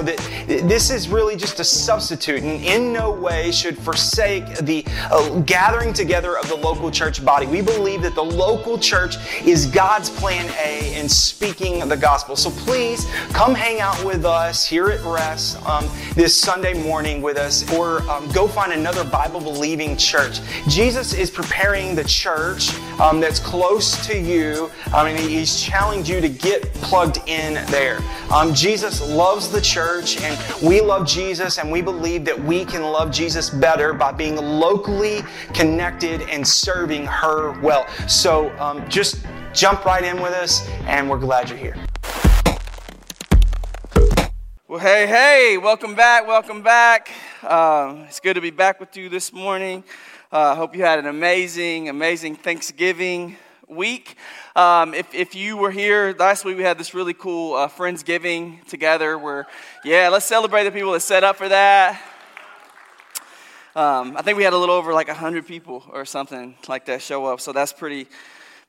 [0.00, 4.84] know that this is really just a substitute and in no way should forsake the
[5.10, 7.46] uh, gathering together of the local church body.
[7.46, 12.36] We believe that the local church is God's plan A in speaking the gospel.
[12.36, 17.36] So please come hang out with us here at Rest um, this Sunday morning with
[17.36, 20.40] us or um, go find another Bible believing church.
[20.68, 24.70] Jesus is preparing the church um, that's close to you.
[24.92, 28.00] I mean, he's challenged you to get plugged in there.
[28.30, 32.82] Um, Jesus loves the church and we love Jesus and we believe that we can
[32.82, 35.22] love Jesus better by being locally
[35.54, 37.88] connected and serving her well.
[38.06, 41.76] So um, just jump right in with us and we're glad you're here.
[44.68, 47.10] Well, hey, hey, welcome back, welcome back.
[47.42, 49.82] Uh, it's good to be back with you this morning.
[50.32, 53.36] I uh, hope you had an amazing, amazing Thanksgiving
[53.66, 54.14] week.
[54.54, 58.64] Um, if, if you were here last week, we had this really cool uh, Friendsgiving
[58.66, 59.48] together where,
[59.84, 62.00] yeah, let's celebrate the people that set up for that.
[63.74, 67.02] Um, I think we had a little over like 100 people or something like that
[67.02, 68.06] show up, so that's pretty,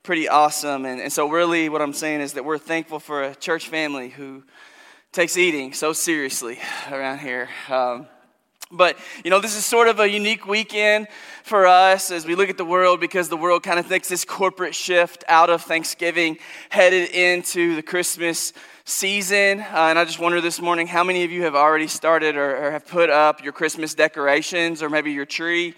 [0.01, 0.85] pretty awesome.
[0.85, 4.09] And, and so, really, what I'm saying is that we're thankful for a church family
[4.09, 4.41] who
[5.11, 6.57] takes eating so seriously
[6.89, 7.49] around here.
[7.69, 8.07] Um,
[8.71, 11.07] but, you know, this is sort of a unique weekend
[11.43, 14.25] for us as we look at the world because the world kind of thinks this
[14.25, 16.37] corporate shift out of Thanksgiving
[16.69, 18.53] headed into the Christmas
[18.85, 19.59] season.
[19.59, 22.67] Uh, and I just wonder this morning how many of you have already started or,
[22.67, 25.75] or have put up your Christmas decorations or maybe your tree?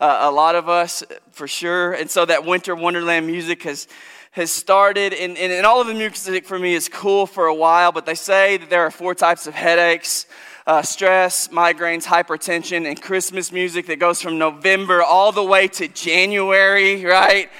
[0.00, 1.92] Uh, a lot of us, for sure.
[1.92, 3.86] And so that winter wonderland music has
[4.32, 7.54] has started, and, and, and all of the music for me is cool for a
[7.54, 10.24] while, but they say that there are four types of headaches
[10.66, 15.88] uh, stress, migraines, hypertension, and Christmas music that goes from November all the way to
[15.88, 17.50] January, right?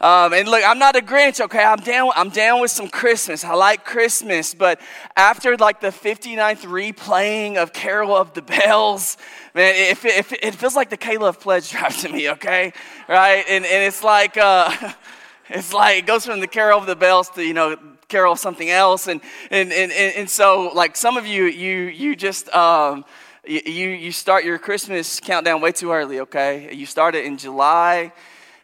[0.00, 1.62] Um, and look, I'm not a Grinch, okay?
[1.62, 3.44] I'm down, I'm down with some Christmas.
[3.44, 4.54] I like Christmas.
[4.54, 4.80] But
[5.14, 9.18] after like the 59th replaying of Carol of the Bells,
[9.54, 12.72] man, it, it, it feels like the K-Love Pledge drive to me, okay?
[13.08, 13.44] Right?
[13.46, 14.74] And, and it's like, uh,
[15.50, 17.76] it's like, it goes from the Carol of the Bells to, you know,
[18.10, 19.06] carol something else.
[19.06, 23.04] And, and, and, and so, like, some of you, you, you just, um,
[23.46, 26.74] you, you start your Christmas countdown way too early, okay?
[26.74, 28.12] You start it in July,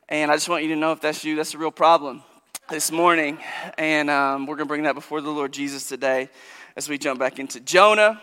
[0.09, 2.23] and I just want you to know if that's you, that's a real problem
[2.69, 3.39] this morning.
[3.79, 6.29] And um, we're going to bring that before the Lord Jesus today
[6.77, 8.21] as we jump back into Jonah.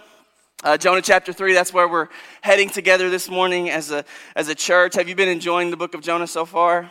[0.63, 2.07] Uh, Jonah chapter 3, that's where we're
[2.41, 4.95] heading together this morning as a, as a church.
[4.95, 6.89] Have you been enjoying the book of Jonah so far?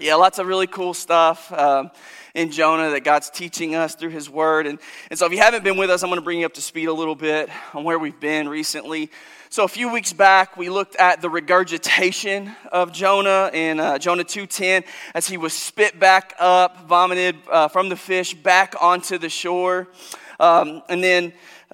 [0.00, 1.52] Yeah, lots of really cool stuff.
[1.52, 1.90] Um,
[2.34, 4.68] in Jonah that God's teaching us through His Word.
[4.68, 4.78] And,
[5.10, 6.62] and so, if you haven't been with us, I'm going to bring you up to
[6.62, 9.10] speed a little bit on where we've been recently.
[9.50, 14.24] So, a few weeks back, we looked at the regurgitation of Jonah in uh, Jonah
[14.24, 19.28] 2:10 as he was spit back up, vomited uh, from the fish back onto the
[19.28, 19.88] shore.
[20.38, 21.32] Um, and then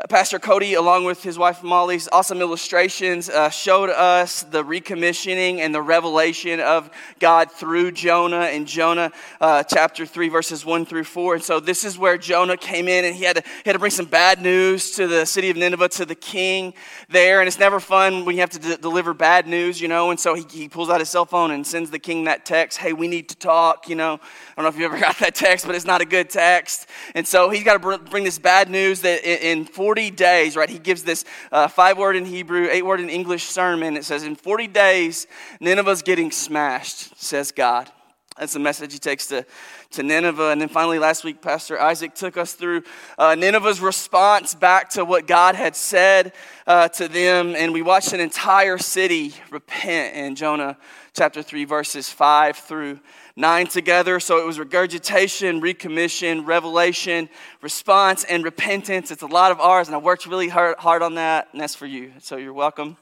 [0.09, 5.72] Pastor Cody, along with his wife Molly's awesome illustrations, uh, showed us the recommissioning and
[5.72, 6.91] the revelation of
[7.21, 11.37] God through Jonah in Jonah uh, chapter 3, verses 1 through 4.
[11.37, 13.78] And so this is where Jonah came in and he had, to, he had to
[13.78, 16.75] bring some bad news to the city of Nineveh, to the king
[17.09, 17.38] there.
[17.38, 20.10] And it's never fun when you have to d- deliver bad news, you know.
[20.10, 22.78] And so he, he pulls out his cell phone and sends the king that text
[22.78, 24.15] hey, we need to talk, you know.
[24.15, 24.19] I
[24.60, 26.88] don't know if you ever got that text, but it's not a good text.
[27.15, 30.71] And so he's got to bring this bad news that in, in 40 days, right,
[30.71, 33.99] he gives this uh, five word in Hebrew, eight word in English sermon.
[33.99, 35.27] It says, In 40 days,
[35.61, 37.93] Nineveh's getting smashed, says God.
[38.39, 39.45] That's the message he takes to,
[39.91, 40.49] to Nineveh.
[40.53, 42.84] And then finally, last week, Pastor Isaac took us through
[43.19, 46.33] uh, Nineveh's response back to what God had said
[46.66, 47.54] uh, to them.
[47.54, 50.78] And we watched an entire city repent in Jonah
[51.13, 53.01] chapter 3, verses 5 through
[53.36, 54.21] nine together.
[54.21, 57.28] So it was regurgitation, recommission, revelation,
[57.63, 59.10] response, and repentance.
[59.10, 61.75] It's a lot of ours, and I worked really hard, hard on that, and that's
[61.75, 62.13] for you.
[62.21, 62.97] So you're welcome.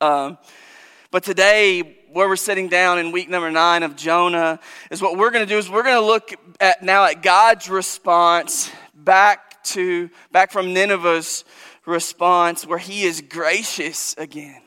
[0.00, 0.38] Um,
[1.10, 5.30] but today, where we're sitting down in week number nine of Jonah, is what we're
[5.30, 6.30] going to do is we're going to look
[6.60, 11.44] at now at God's response back to back from Nineveh's
[11.86, 14.60] response, where He is gracious again.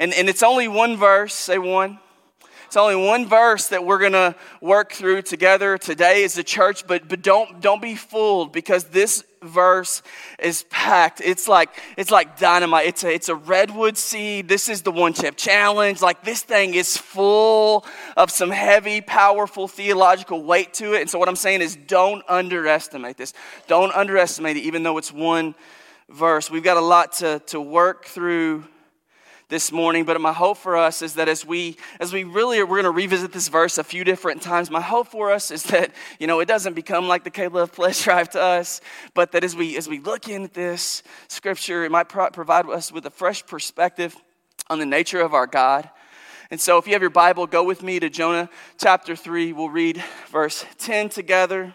[0.00, 1.98] And, and it's only one verse, say one.
[2.68, 6.86] It's only one verse that we're going to work through together today as a church,
[6.86, 10.02] but, but don't, don't be fooled because this verse
[10.38, 11.22] is packed.
[11.24, 12.86] It's like it's like dynamite.
[12.86, 14.48] It's a it's a redwood seed.
[14.48, 16.02] This is the one chip challenge.
[16.02, 17.86] Like this thing is full
[18.18, 21.00] of some heavy, powerful theological weight to it.
[21.00, 23.32] And so what I'm saying is don't underestimate this.
[23.66, 25.54] Don't underestimate it, even though it's one
[26.10, 26.50] verse.
[26.50, 28.64] We've got a lot to, to work through
[29.48, 32.66] this morning but my hope for us is that as we as we really are,
[32.66, 35.62] we're going to revisit this verse a few different times my hope for us is
[35.64, 38.82] that you know it doesn't become like the k-love pledge drive to us
[39.14, 42.92] but that as we as we look into this scripture it might pro- provide us
[42.92, 44.14] with a fresh perspective
[44.68, 45.88] on the nature of our god.
[46.50, 49.70] And so if you have your bible go with me to jonah chapter 3 we'll
[49.70, 51.74] read verse 10 together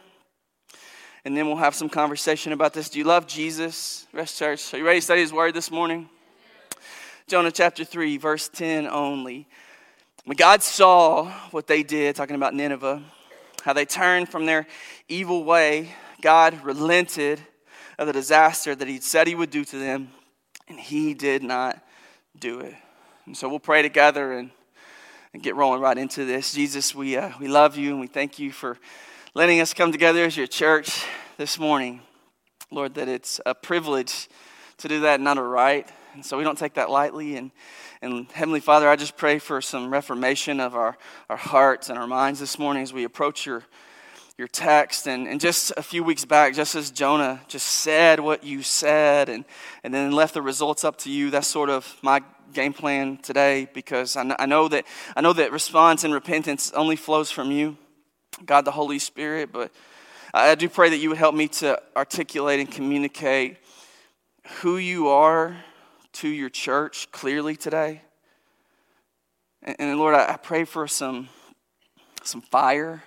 [1.26, 2.90] and then we'll have some conversation about this.
[2.90, 4.06] Do you love jesus?
[4.14, 6.08] Rest church are you ready to study his word this morning
[7.28, 9.48] Jonah chapter 3, verse 10 only.
[10.26, 13.02] When God saw what they did, talking about Nineveh,
[13.64, 14.68] how they turned from their
[15.08, 17.42] evil way, God relented
[17.98, 20.10] of the disaster that He said He would do to them,
[20.68, 21.82] and He did not
[22.38, 22.76] do it.
[23.26, 24.52] And so we'll pray together and,
[25.34, 26.54] and get rolling right into this.
[26.54, 28.78] Jesus, we, uh, we love you and we thank you for
[29.34, 31.06] letting us come together as your church
[31.38, 32.02] this morning.
[32.70, 34.28] Lord, that it's a privilege
[34.84, 35.90] to do that, not a right.
[36.14, 37.38] And so we don't take that lightly.
[37.38, 37.52] And,
[38.02, 40.98] and Heavenly Father, I just pray for some reformation of our,
[41.30, 43.64] our hearts and our minds this morning as we approach your,
[44.38, 45.08] your text.
[45.08, 49.30] And, and just a few weeks back, just as Jonah just said what you said
[49.30, 49.46] and,
[49.86, 52.22] and then left the results up to you, that's sort of my
[52.52, 56.98] game plan today because I, I know that I know that response and repentance only
[56.98, 57.78] flows from you,
[58.46, 59.72] God the Holy Spirit, but
[60.34, 63.58] I do pray that you would help me to articulate and communicate
[64.62, 65.58] who you are
[66.14, 68.02] to your church clearly today.
[69.62, 71.30] And, and Lord, I, I, pray for some,
[72.24, 73.04] some fire.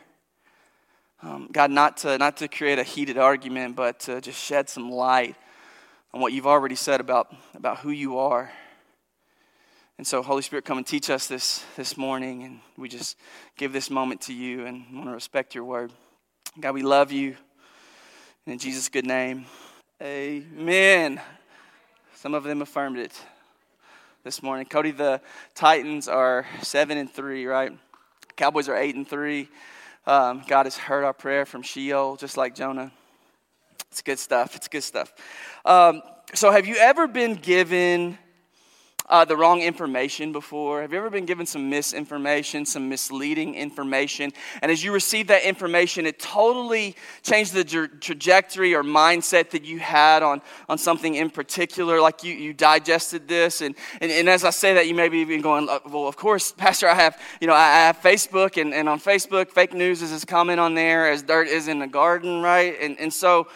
[1.23, 4.91] Um, God, not to, not to create a heated argument, but to just shed some
[4.91, 5.37] light
[6.13, 8.51] on what you've already said about, about who you are.
[9.99, 12.43] And so, Holy Spirit, come and teach us this this morning.
[12.43, 13.17] And we just
[13.57, 15.91] give this moment to you and want to respect your word.
[16.61, 17.37] God, we love you.
[18.45, 19.47] And in Jesus' good name,
[20.03, 21.21] amen.
[22.15, 23.19] Some of them affirmed it
[24.25, 24.67] this morning.
[24.67, 25.23] Cody, the
[25.55, 27.73] Titans are seven and three, right?
[28.37, 29.49] Cowboys are eight and three.
[30.07, 32.93] Um, God has heard our prayer from Sheol, just like Jonah.
[33.91, 34.55] It's good stuff.
[34.55, 35.15] It's good stuff.
[35.65, 36.03] Um,
[36.35, 38.19] so, have you ever been given
[39.09, 40.83] uh, the wrong information before?
[40.83, 44.33] Have you ever been given some misinformation, some misleading information?
[44.63, 49.65] And as you receive that information, it totally changed the tra- trajectory or mindset that
[49.65, 52.01] you had on, on something in particular.
[52.01, 53.61] Like you, you digested this.
[53.61, 56.17] And, and, and as I say that, you may be even going, uh, well, of
[56.17, 60.03] course, Pastor, I have, you know, I have Facebook, and, and on Facebook, fake news
[60.03, 62.77] is as common on there as dirt is in the garden, right?
[62.81, 63.49] And, and so,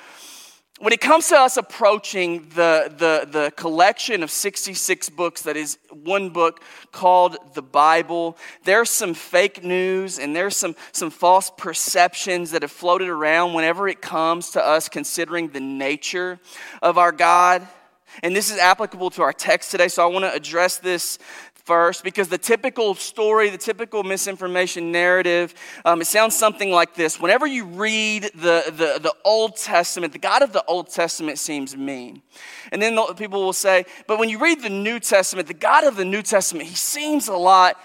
[0.81, 5.77] when it comes to us approaching the, the, the collection of 66 books that is
[5.93, 12.53] one book called the Bible, there's some fake news and there's some, some false perceptions
[12.53, 16.41] that have floated around whenever it comes to us considering the nature
[16.81, 17.69] of our God.
[18.23, 21.19] And this is applicable to our text today, so I want to address this
[21.65, 25.55] first because the typical story, the typical misinformation narrative,
[25.85, 27.21] um, it sounds something like this.
[27.21, 31.77] Whenever you read the, the, the Old Testament, the God of the Old Testament seems
[31.77, 32.23] mean.
[32.73, 35.85] And then the, people will say, but when you read the New Testament, the God
[35.85, 37.77] of the New Testament, he seems a lot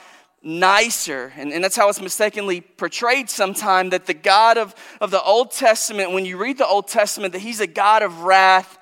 [0.42, 1.34] nicer.
[1.36, 5.52] And, and that's how it's mistakenly portrayed sometimes that the God of, of the Old
[5.52, 8.78] Testament, when you read the Old Testament, that he's a God of wrath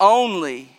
[0.00, 0.73] only.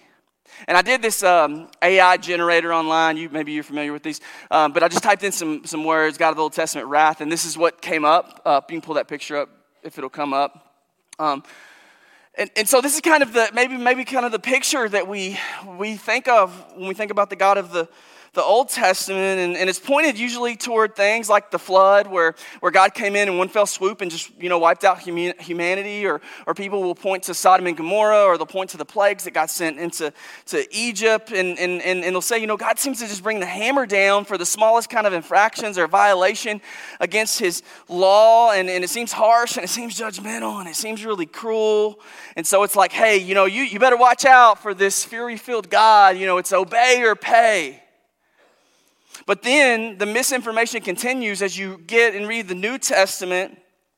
[0.67, 3.17] And I did this um, AI generator online.
[3.17, 4.21] You maybe you're familiar with these,
[4.51, 7.21] um, but I just typed in some some words, God of the Old Testament, wrath,
[7.21, 8.41] and this is what came up.
[8.45, 9.49] Uh, you can pull that picture up
[9.83, 10.73] if it'll come up.
[11.19, 11.43] Um,
[12.37, 15.07] and, and so this is kind of the maybe maybe kind of the picture that
[15.07, 15.39] we
[15.77, 17.87] we think of when we think about the God of the
[18.35, 22.71] the Old Testament, and, and, it's pointed usually toward things like the flood, where, where
[22.71, 26.21] God came in in one fell swoop and just you know wiped out humanity, or,
[26.45, 29.31] or people will point to Sodom and Gomorrah, or they'll point to the plagues that
[29.31, 30.13] got sent into
[30.47, 33.39] to Egypt, and, and, and, and they'll say, you know, God seems to just bring
[33.39, 36.61] the hammer down for the smallest kind of infractions or violation
[36.99, 41.05] against his law, and, and it seems harsh, and it seems judgmental, and it seems
[41.05, 41.99] really cruel.
[42.35, 45.37] And so it's like, hey, you know, you, you better watch out for this fury
[45.37, 46.17] filled God.
[46.17, 47.81] You know, it's obey or pay.
[49.25, 53.57] But then the misinformation continues as you get and read the New Testament.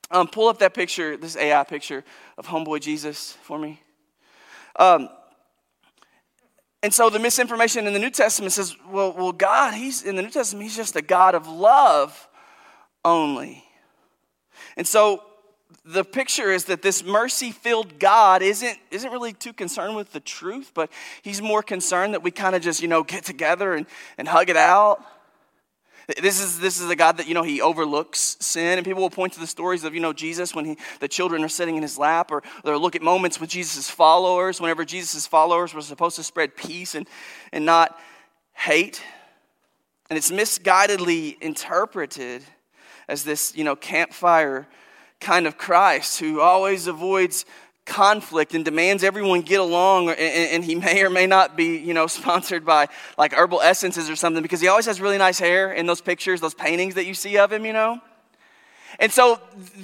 [0.09, 2.03] Um, pull up that picture, this AI picture
[2.37, 3.81] of homeboy Jesus for me.
[4.77, 5.09] Um,
[6.83, 10.21] and so the misinformation in the New Testament says, well, well, God, he's in the
[10.21, 12.29] New Testament, he's just a God of love
[13.03, 13.63] only.
[14.77, 15.23] And so
[15.87, 20.19] the picture is that this mercy filled God isn't, isn't really too concerned with the
[20.19, 20.91] truth, but
[21.21, 23.85] he's more concerned that we kind of just, you know, get together and,
[24.17, 25.01] and hug it out.
[26.21, 28.77] This is, this is a God that, you know, he overlooks sin.
[28.77, 31.41] And people will point to the stories of, you know, Jesus when he, the children
[31.43, 35.25] are sitting in his lap, or they'll look at moments with Jesus' followers, whenever Jesus'
[35.25, 37.07] followers were supposed to spread peace and,
[37.53, 37.97] and not
[38.53, 39.01] hate.
[40.09, 42.43] And it's misguidedly interpreted
[43.07, 44.67] as this, you know, campfire
[45.19, 47.45] kind of Christ who always avoids
[47.87, 51.93] conflict and demands everyone get along and, and, he may or may not be you
[51.93, 55.71] know sponsored by like herbal essences or something because he always has really nice hair
[55.71, 57.99] in those pictures those paintings that you see of him you know?
[58.99, 59.39] And so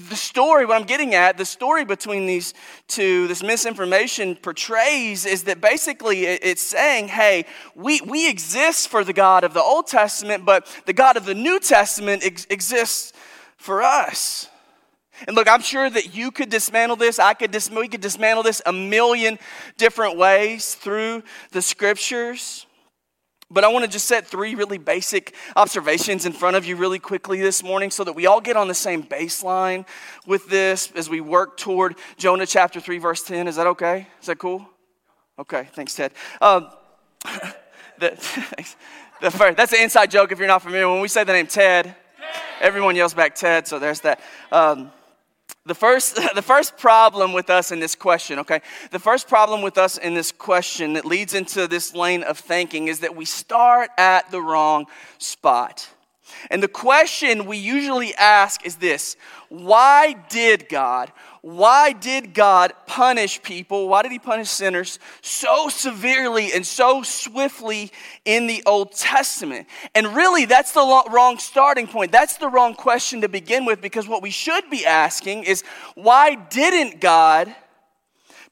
[0.09, 2.53] the story what i'm getting at the story between these
[2.87, 9.13] two this misinformation portrays is that basically it's saying hey we, we exist for the
[9.13, 13.13] god of the old testament but the god of the new testament ex- exists
[13.55, 14.49] for us
[15.27, 17.19] and look, I'm sure that you could dismantle this.
[17.19, 19.39] I could dis- we could dismantle this a million
[19.77, 22.65] different ways through the scriptures.
[23.53, 26.97] But I want to just set three really basic observations in front of you really
[26.97, 29.85] quickly this morning so that we all get on the same baseline
[30.25, 33.47] with this as we work toward Jonah chapter 3, verse 10.
[33.47, 34.07] Is that okay?
[34.19, 34.67] Is that cool?
[35.37, 36.13] Okay, thanks, Ted.
[36.41, 36.69] Um,
[37.99, 38.09] the,
[39.21, 40.89] the first, that's an inside joke if you're not familiar.
[40.89, 41.95] When we say the name Ted,
[42.59, 44.19] everyone yells back Ted, so there's that.
[44.51, 44.91] Um,
[45.65, 48.61] the first, the first problem with us in this question, okay?
[48.91, 52.87] The first problem with us in this question that leads into this lane of thinking
[52.87, 54.85] is that we start at the wrong
[55.17, 55.89] spot.
[56.49, 59.15] And the question we usually ask is this
[59.49, 61.11] Why did God,
[61.43, 63.89] why did God punish people?
[63.89, 67.91] Why did He punish sinners so severely and so swiftly
[68.23, 69.67] in the Old Testament?
[69.93, 72.13] And really, that's the wrong starting point.
[72.13, 76.35] That's the wrong question to begin with because what we should be asking is why
[76.35, 77.53] didn't God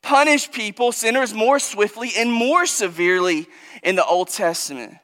[0.02, 3.48] punish people, sinners, more swiftly and more severely
[3.84, 4.98] in the Old Testament?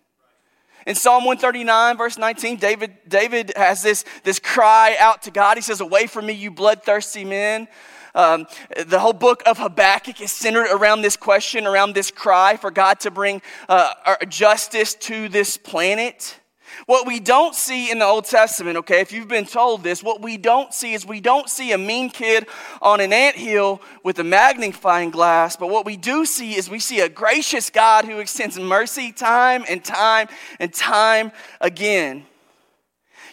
[0.87, 5.57] In Psalm 139, verse 19, David, David has this, this cry out to God.
[5.57, 7.67] He says, Away from me, you bloodthirsty men.
[8.15, 8.47] Um,
[8.85, 13.01] the whole book of Habakkuk is centered around this question, around this cry for God
[13.01, 16.39] to bring uh, justice to this planet.
[16.85, 20.21] What we don't see in the Old Testament, okay, if you've been told this, what
[20.21, 22.47] we don't see is we don't see a mean kid
[22.81, 26.79] on an ant hill with a magnifying glass, but what we do see is we
[26.79, 30.27] see a gracious God who extends mercy time and time
[30.59, 32.25] and time again.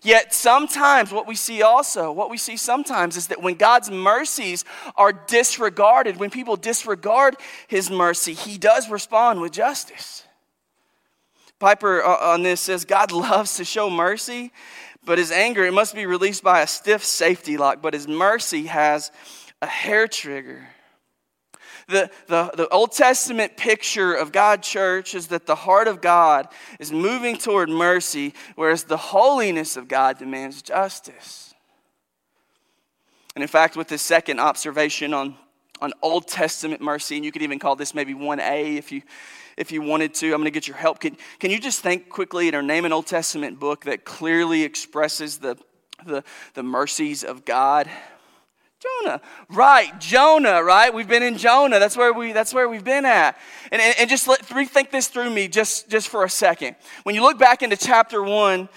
[0.02, 4.64] Yet sometimes what we see also, what we see sometimes is that when God's mercies
[4.96, 7.36] are disregarded, when people disregard
[7.68, 10.23] his mercy, he does respond with justice.
[11.58, 14.52] Piper uh, on this says God loves to show mercy,
[15.04, 18.66] but his anger, it must be released by a stiff safety lock, but his mercy
[18.66, 19.10] has
[19.60, 20.68] a hair trigger.
[21.86, 26.48] The, the, the Old Testament picture of God church is that the heart of God
[26.78, 31.54] is moving toward mercy, whereas the holiness of God demands justice.
[33.34, 35.36] And in fact, with this second observation on,
[35.80, 39.02] on Old Testament mercy, and you could even call this maybe 1A if you
[39.56, 40.26] if you wanted to.
[40.26, 41.00] I'm going to get your help.
[41.00, 45.38] Can, can you just think quickly or name an Old Testament book that clearly expresses
[45.38, 45.56] the,
[46.04, 47.88] the, the mercies of God?
[48.84, 49.20] Jonah.
[49.48, 50.92] Right, Jonah, right?
[50.92, 51.78] We've been in Jonah.
[51.78, 53.38] That's where, we, that's where we've been at.
[53.72, 56.76] And, and, and just let, rethink this through me just, just for a second.
[57.04, 58.68] When you look back into chapter 1,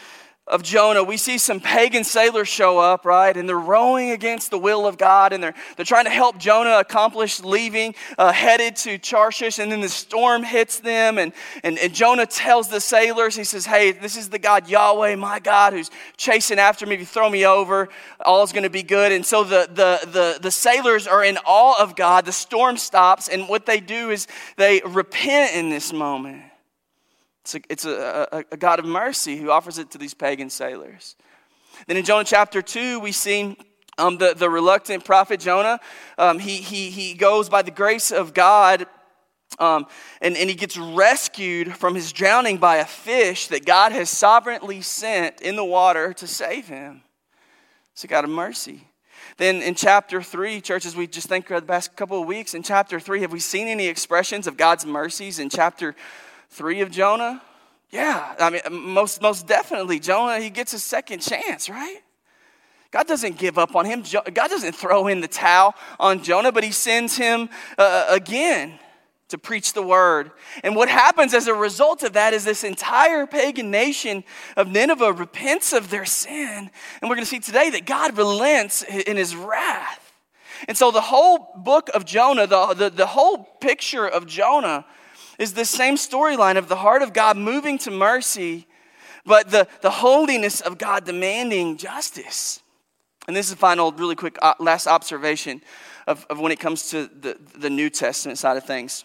[0.47, 3.35] of Jonah, we see some pagan sailors show up, right?
[3.35, 6.77] And they're rowing against the will of God and they're, they're trying to help Jonah
[6.79, 9.59] accomplish leaving, uh, headed to Tarshish.
[9.59, 11.17] And then the storm hits them.
[11.17, 15.15] And, and, and Jonah tells the sailors, he says, Hey, this is the God Yahweh,
[15.15, 16.95] my God, who's chasing after me.
[16.95, 17.89] If you throw me over,
[18.21, 19.11] all is going to be good.
[19.11, 22.25] And so the, the, the, the sailors are in awe of God.
[22.25, 23.27] The storm stops.
[23.27, 26.46] And what they do is they repent in this moment.
[27.47, 30.49] It's, a, it's a, a, a God of mercy who offers it to these pagan
[30.49, 31.15] sailors.
[31.87, 33.55] Then in Jonah chapter 2, we see
[33.97, 35.79] um, the, the reluctant prophet Jonah.
[36.17, 38.85] Um, he, he, he goes by the grace of God
[39.59, 39.87] um,
[40.21, 44.81] and, and he gets rescued from his drowning by a fish that God has sovereignly
[44.81, 47.01] sent in the water to save him.
[47.93, 48.87] It's a God of mercy.
[49.37, 52.99] Then in chapter 3, churches, we just think the past couple of weeks, in chapter
[52.99, 55.95] 3, have we seen any expressions of God's mercies in chapter
[56.49, 57.41] three of Jonah?
[57.89, 62.01] Yeah, I mean, most, most definitely, Jonah, he gets a second chance, right?
[62.91, 64.03] God doesn't give up on him.
[64.33, 68.79] God doesn't throw in the towel on Jonah, but he sends him uh, again
[69.29, 70.31] to preach the word.
[70.63, 74.23] And what happens as a result of that is this entire pagan nation
[74.55, 76.69] of Nineveh repents of their sin.
[77.01, 80.13] And we're going to see today that God relents in his wrath.
[80.67, 84.85] And so the whole book of Jonah, the, the, the whole picture of Jonah,
[85.39, 88.67] is the same storyline of the heart of God moving to mercy,
[89.25, 92.61] but the, the holiness of God demanding justice.
[93.27, 95.61] And this is a final, really quick uh, last observation
[96.07, 99.03] of, of when it comes to the, the New Testament side of things.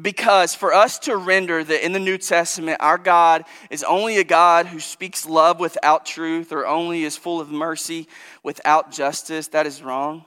[0.00, 4.24] Because for us to render that in the New Testament, our God is only a
[4.24, 8.06] God who speaks love without truth or only is full of mercy
[8.42, 10.24] without justice, that is wrong.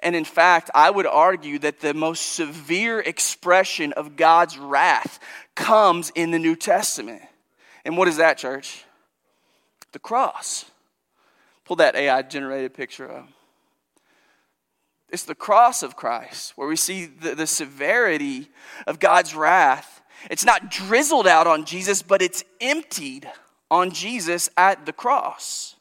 [0.00, 5.18] And in fact, I would argue that the most severe expression of God's wrath
[5.54, 7.22] comes in the New Testament.
[7.84, 8.84] And what is that, church?
[9.92, 10.66] The cross.
[11.64, 13.28] Pull that AI generated picture up.
[15.10, 18.48] It's the cross of Christ where we see the, the severity
[18.86, 20.02] of God's wrath.
[20.30, 23.30] It's not drizzled out on Jesus, but it's emptied
[23.70, 25.76] on Jesus at the cross.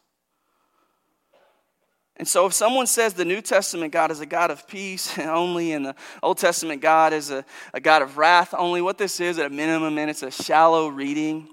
[2.17, 5.71] And so, if someone says the New Testament God is a God of peace only
[5.71, 9.38] and the Old Testament God is a, a God of wrath only, what this is
[9.38, 11.47] at a minimum, and it's a shallow reading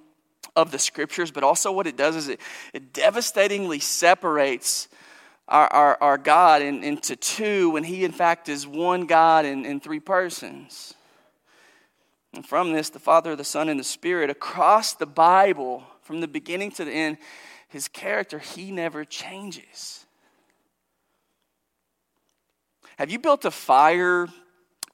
[0.56, 2.40] of the scriptures, but also what it does is it,
[2.72, 4.88] it devastatingly separates
[5.48, 9.66] our, our, our God in, into two when He, in fact, is one God in,
[9.66, 10.94] in three persons.
[12.32, 16.28] And from this, the Father, the Son, and the Spirit, across the Bible, from the
[16.28, 17.18] beginning to the end,
[17.68, 20.03] His character, He never changes.
[22.98, 24.28] Have you built a fire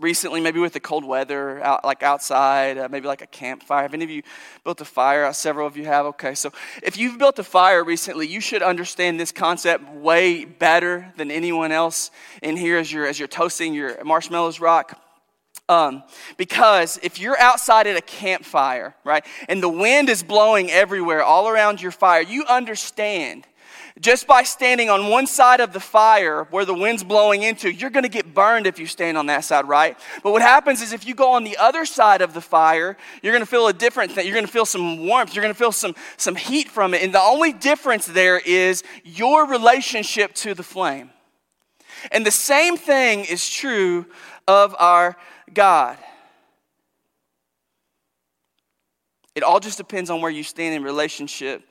[0.00, 3.83] recently, maybe with the cold weather, out, like outside, uh, maybe like a campfire.
[3.83, 4.23] Have any of you
[4.64, 5.26] built a fire?
[5.26, 6.07] Uh, several of you have.
[6.07, 6.50] Okay, so
[6.83, 11.71] if you've built a fire recently, you should understand this concept way better than anyone
[11.71, 12.11] else
[12.42, 15.00] in here as you're as you're toasting your marshmallows rock.
[15.69, 16.02] Um,
[16.37, 21.49] because if you're outside at a campfire, right, and the wind is blowing everywhere, all
[21.49, 23.47] around your fire, you understand
[24.00, 27.90] just by standing on one side of the fire where the wind's blowing into, you're
[27.90, 29.99] going to get burned if you stand on that side, right?
[30.23, 33.33] But what happens is if you go on the other side of the fire, you're
[33.33, 34.26] going to feel a different thing.
[34.26, 35.35] You're going to feel some warmth.
[35.35, 37.02] You're going to feel some, some heat from it.
[37.02, 41.10] And the only difference there is your relationship to the flame.
[42.10, 44.06] And the same thing is true
[44.49, 45.17] of our
[45.52, 45.99] God.
[49.34, 51.63] It all just depends on where you stand in relationship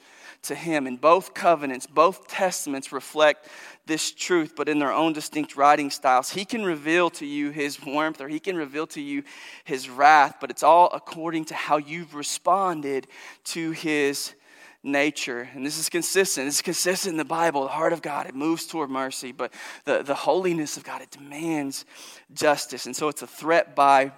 [0.43, 0.87] to Him.
[0.87, 3.47] And both covenants, both testaments reflect
[3.85, 6.29] this truth, but in their own distinct writing styles.
[6.29, 9.23] He can reveal to you His warmth or He can reveal to you
[9.63, 13.07] His wrath, but it's all according to how you've responded
[13.45, 14.33] to His
[14.83, 15.49] nature.
[15.53, 16.47] And this is consistent.
[16.47, 17.63] This is consistent in the Bible.
[17.63, 19.53] The heart of God, it moves toward mercy, but
[19.85, 21.85] the, the holiness of God, it demands
[22.33, 22.85] justice.
[22.85, 24.11] And so it's a threat by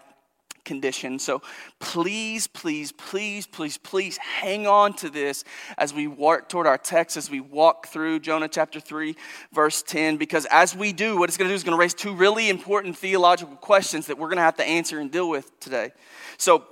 [0.63, 1.19] condition.
[1.19, 1.41] So
[1.79, 5.43] please, please, please, please, please hang on to this
[5.77, 9.15] as we walk toward our text, as we walk through Jonah chapter 3,
[9.53, 11.93] verse 10, because as we do, what it's going to do is going to raise
[11.93, 15.59] two really important theological questions that we're going to have to answer and deal with
[15.59, 15.91] today.
[16.37, 16.65] So,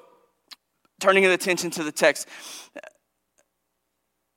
[0.99, 2.27] turning the attention to the text.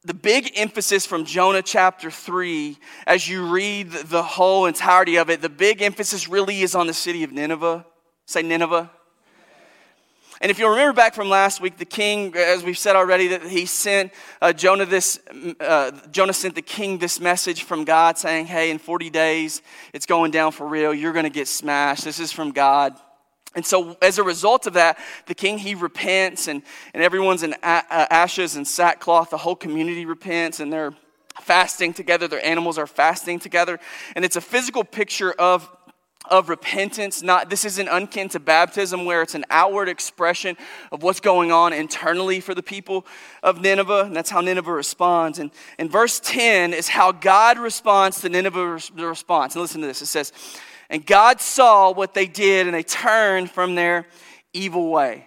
[0.04, 5.40] The big emphasis from Jonah chapter 3, as you read the whole entirety of it,
[5.40, 7.86] the big emphasis really is on the city of Nineveh.
[8.26, 8.90] Say Nineveh.
[10.42, 13.44] And if you remember back from last week, the king, as we've said already, that
[13.44, 15.20] he sent uh, Jonah this,
[15.60, 20.04] uh, Jonah sent the king this message from God saying, hey, in 40 days, it's
[20.04, 20.92] going down for real.
[20.92, 22.02] You're going to get smashed.
[22.02, 22.96] This is from God.
[23.54, 27.52] And so, as a result of that, the king he repents, and, and everyone's in
[27.52, 29.30] a- uh, ashes and sackcloth.
[29.30, 30.94] The whole community repents, and they're
[31.40, 32.26] fasting together.
[32.26, 33.78] Their animals are fasting together.
[34.16, 35.68] And it's a physical picture of
[36.30, 37.22] of repentance.
[37.22, 40.56] Not this isn't unkin to baptism, where it's an outward expression
[40.90, 43.06] of what's going on internally for the people
[43.42, 45.38] of Nineveh, and that's how Nineveh responds.
[45.38, 49.54] And, and verse 10 is how God responds to Nineveh's response.
[49.54, 50.02] And listen to this.
[50.02, 50.32] It says,
[50.88, 54.06] And God saw what they did, and they turned from their
[54.52, 55.26] evil way.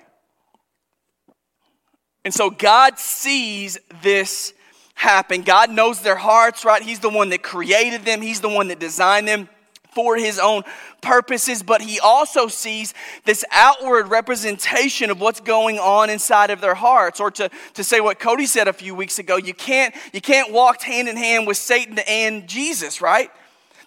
[2.23, 4.53] And so God sees this
[4.95, 5.43] happen.
[5.43, 6.81] God knows their hearts, right?
[6.81, 9.49] He's the one that created them, He's the one that designed them
[9.95, 10.63] for his own
[11.01, 16.75] purposes, but he also sees this outward representation of what's going on inside of their
[16.75, 17.19] hearts.
[17.19, 20.51] Or to, to say what Cody said a few weeks ago, you can't, you can't
[20.51, 23.31] walk hand in hand with Satan and Jesus, right?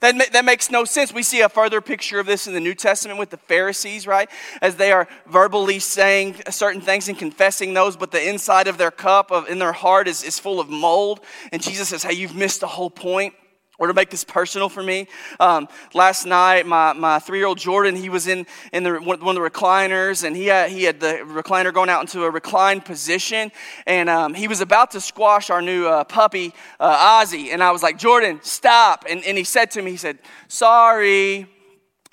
[0.01, 1.12] That, that makes no sense.
[1.12, 4.31] We see a further picture of this in the New Testament with the Pharisees, right?
[4.62, 8.92] As they are verbally saying certain things and confessing those, but the inside of their
[8.92, 11.21] cup, of, in their heart, is, is full of mold.
[11.51, 13.35] And Jesus says, Hey, you've missed the whole point.
[13.79, 15.09] Or to make this personal for me,
[15.41, 19.19] um, last night my, my three year old Jordan he was in, in the, one
[19.21, 22.85] of the recliners and he had, he had the recliner going out into a reclined
[22.85, 23.51] position
[23.87, 27.71] and um, he was about to squash our new uh, puppy uh, Ozzy and I
[27.71, 31.47] was like Jordan stop and, and he said to me he said sorry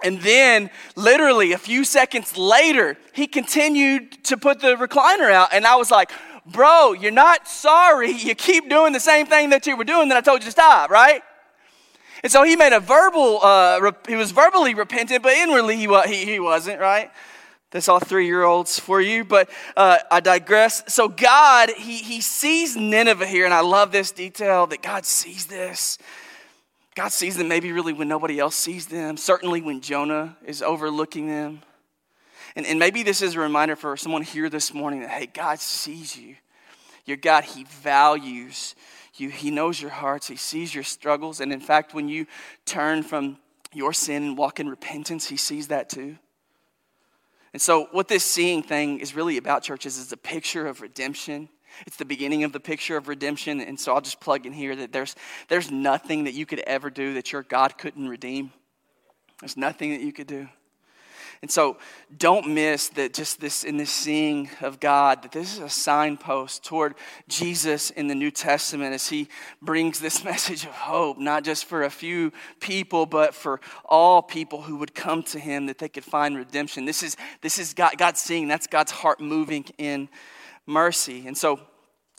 [0.03, 5.53] and then, literally a few seconds later, he continued to put the recliner out.
[5.53, 6.11] And I was like,
[6.45, 8.11] Bro, you're not sorry.
[8.25, 10.51] You keep doing the same thing that you were doing that I told you to
[10.51, 11.21] stop, right?
[12.25, 15.87] And so he made a verbal, uh, rep- he was verbally repentant, but inwardly he,
[16.07, 17.11] he, he wasn't, right?
[17.69, 20.81] That's all three year olds for you, but uh, I digress.
[20.91, 25.45] So, God, he, he sees Nineveh here, and I love this detail that God sees
[25.45, 25.99] this.
[26.95, 31.27] God sees them maybe really when nobody else sees them, certainly when Jonah is overlooking
[31.27, 31.61] them.
[32.55, 35.59] And, and maybe this is a reminder for someone here this morning that, hey, God
[35.59, 36.37] sees you.
[37.05, 38.73] Your God, He values
[39.19, 39.29] you.
[39.29, 41.39] He knows your hearts, He sees your struggles.
[41.39, 42.27] And in fact, when you
[42.65, 43.37] turn from
[43.73, 46.17] your sin and walk in repentance, He sees that too.
[47.53, 51.47] And so, what this seeing thing is really about, churches, is a picture of redemption.
[51.87, 53.61] It's the beginning of the picture of redemption.
[53.61, 55.15] And so, I'll just plug in here that there's,
[55.47, 58.51] there's nothing that you could ever do that your God couldn't redeem.
[59.39, 60.49] There's nothing that you could do.
[61.45, 61.77] And so
[62.17, 66.63] don't miss that just this in this seeing of God, that this is a signpost
[66.63, 66.95] toward
[67.27, 69.27] Jesus in the New Testament as he
[69.61, 74.63] brings this message of hope, not just for a few people, but for all people
[74.63, 76.85] who would come to him that they could find redemption.
[76.85, 80.09] This is this is God, God seeing, that's God's heart moving in
[80.65, 81.27] mercy.
[81.27, 81.59] And so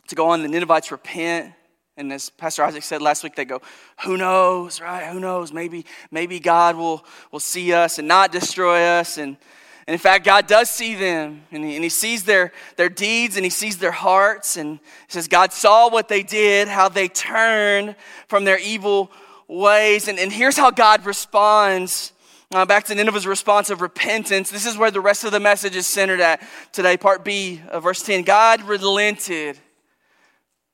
[0.06, 1.52] to go on, the Ninevites repent
[1.96, 3.62] and as Pastor Isaac said last week, they go,
[4.04, 5.06] who knows, right?
[5.06, 5.50] Who knows?
[5.50, 9.16] Maybe, maybe God will, will see us and not destroy us.
[9.16, 9.38] And,
[9.86, 11.42] and in fact, God does see them.
[11.50, 14.58] And he, and he sees their, their deeds and he sees their hearts.
[14.58, 17.96] And he says, God saw what they did, how they turned
[18.28, 19.10] from their evil
[19.48, 20.06] ways.
[20.06, 22.12] And, and here's how God responds.
[22.52, 24.50] Uh, back to Nineveh's response of repentance.
[24.50, 27.82] This is where the rest of the message is centered at today, part B of
[27.82, 28.22] verse 10.
[28.22, 29.58] God relented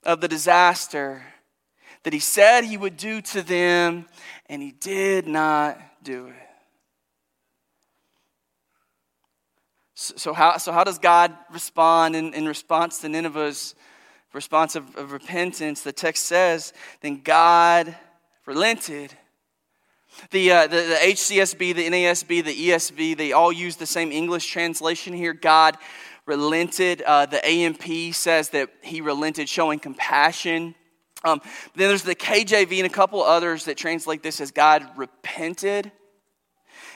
[0.05, 1.23] of the disaster
[2.03, 4.07] that he said he would do to them,
[4.47, 6.35] and he did not do it.
[9.95, 13.77] So, how, so how does God respond in, in response to Nineveh's
[14.33, 15.83] response of, of repentance?
[15.83, 17.95] The text says, then God
[18.45, 19.15] relented.
[20.31, 24.47] The, uh, the, the HCSB, the NASB, the ESV, they all use the same English
[24.47, 25.33] translation here.
[25.33, 25.79] God
[26.27, 27.03] relented.
[27.03, 30.75] Uh, the AMP says that he relented, showing compassion.
[31.25, 31.41] Um,
[31.75, 35.93] then there's the KJV and a couple others that translate this as God repented.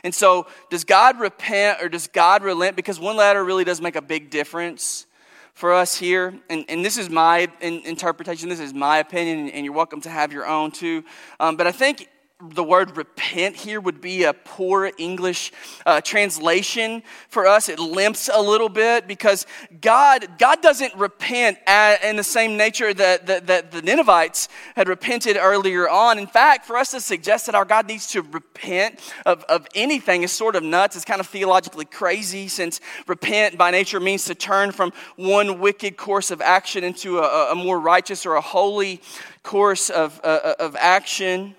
[0.05, 2.77] And so, does God repent or does God relent?
[2.77, 5.07] Because one letter really does make a big difference
[5.55, 6.39] for us here.
[6.51, 10.11] And, and this is my in, interpretation, this is my opinion, and you're welcome to
[10.11, 11.03] have your own too.
[11.41, 15.53] Um, but I think the word repent here would be a poor English
[15.87, 17.71] uh, translation for us.
[17.71, 19.47] It limps a little bit because
[19.81, 21.57] God, God doesn't repent
[22.05, 26.19] in the same nature that, that, that, the Ninevites had repented earlier on.
[26.19, 30.23] In fact, for us to suggest that our God needs to repent of, of anything
[30.23, 30.95] is sort of nuts.
[30.95, 35.97] It's kind of theologically crazy since repent by nature means to turn from one wicked
[35.97, 39.01] course of action into a, a more righteous or a holy
[39.43, 41.55] course of, uh, of action.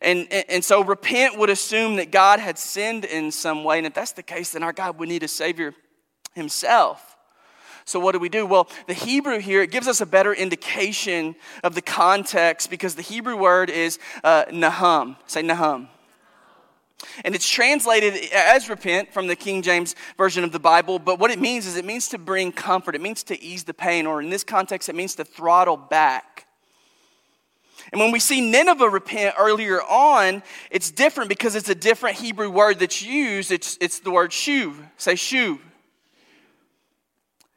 [0.00, 3.78] And, and so repent would assume that God had sinned in some way.
[3.78, 5.74] And if that's the case, then our God would need a Savior
[6.34, 7.16] himself.
[7.86, 8.44] So, what do we do?
[8.44, 13.02] Well, the Hebrew here, it gives us a better indication of the context because the
[13.02, 15.16] Hebrew word is uh, nahum.
[15.28, 15.88] Say nahum.
[17.24, 21.30] And it's translated as repent from the King James Version of the Bible, but what
[21.30, 24.20] it means is it means to bring comfort, it means to ease the pain, or
[24.20, 26.45] in this context, it means to throttle back.
[27.92, 32.50] And when we see Nineveh repent earlier on, it's different because it's a different Hebrew
[32.50, 33.52] word that's used.
[33.52, 34.74] It's, it's the word shuv.
[34.96, 35.58] Say shuv.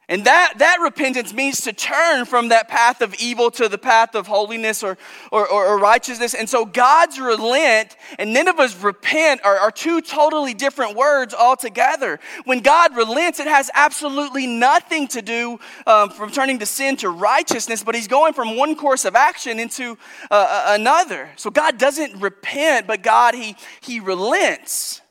[0.09, 4.15] And that, that repentance means to turn from that path of evil to the path
[4.15, 4.97] of holiness or,
[5.31, 6.33] or, or, or righteousness.
[6.33, 12.19] And so God's relent and Nineveh's repent are, are two totally different words altogether.
[12.45, 17.09] When God relents, it has absolutely nothing to do um, from turning to sin to
[17.11, 19.95] righteousness, but he's going from one course of action into
[20.31, 21.29] uh, another.
[21.35, 25.01] So God doesn't repent, but God, he, he relents.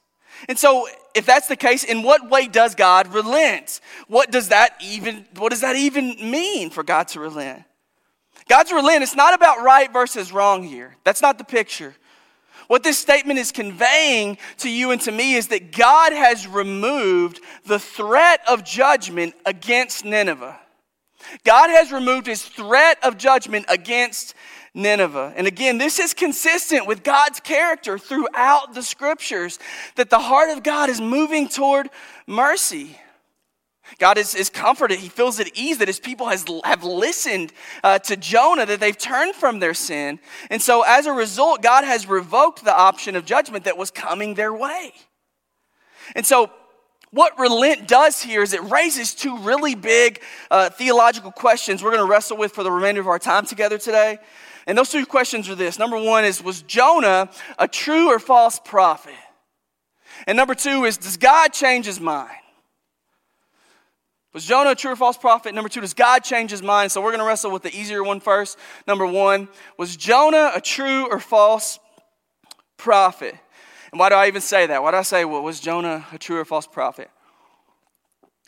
[0.49, 3.81] And so if that's the case, in what way does God relent?
[4.07, 7.65] What does that even what does that even mean for God to relent?
[8.49, 10.97] God's relent, it's not about right versus wrong here.
[11.05, 11.95] That's not the picture.
[12.69, 17.41] What this statement is conveying to you and to me is that God has removed
[17.65, 20.59] the threat of judgment against Nineveh.
[21.45, 24.35] God has removed his threat of judgment against
[24.79, 25.35] Nineveh.
[25.37, 29.59] And again, this is consistent with God's character throughout the scriptures
[29.97, 31.91] that the heart of God is moving toward
[32.27, 32.97] mercy.
[33.99, 34.99] God is, is comforted.
[34.99, 38.97] He feels at ease that his people has, have listened uh, to Jonah, that they've
[38.97, 40.21] turned from their sin.
[40.51, 44.35] And so, as a result, God has revoked the option of judgment that was coming
[44.35, 44.93] their way.
[46.15, 46.51] And so,
[47.11, 52.05] what relent does here is it raises two really big uh, theological questions we're going
[52.05, 54.19] to wrestle with for the remainder of our time together today.
[54.67, 58.61] And those two questions are this number one is, was Jonah a true or false
[58.63, 59.15] prophet?
[60.27, 62.31] And number two is, does God change his mind?
[64.35, 65.55] Was Jonah a true or false prophet?
[65.55, 66.93] Number two, does God change his mind?
[66.93, 68.59] So we're going to wrestle with the easier one first.
[68.87, 71.79] Number one, was Jonah a true or false
[72.77, 73.35] prophet?
[73.93, 74.83] And why do I even say that?
[74.83, 77.11] Why do I say, well, was Jonah a true or false prophet?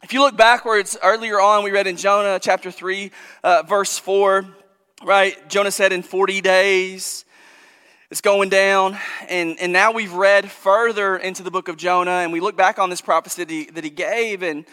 [0.03, 3.11] If you look backwards, earlier on, we read in Jonah chapter 3,
[3.45, 4.47] uh, verse 4,
[5.05, 5.49] right?
[5.49, 7.25] Jonah said, in 40 days,
[8.11, 8.99] it's going down.
[9.29, 12.79] And, and now we've read further into the book of Jonah, and we look back
[12.79, 14.65] on this prophecy that he, that he gave, and,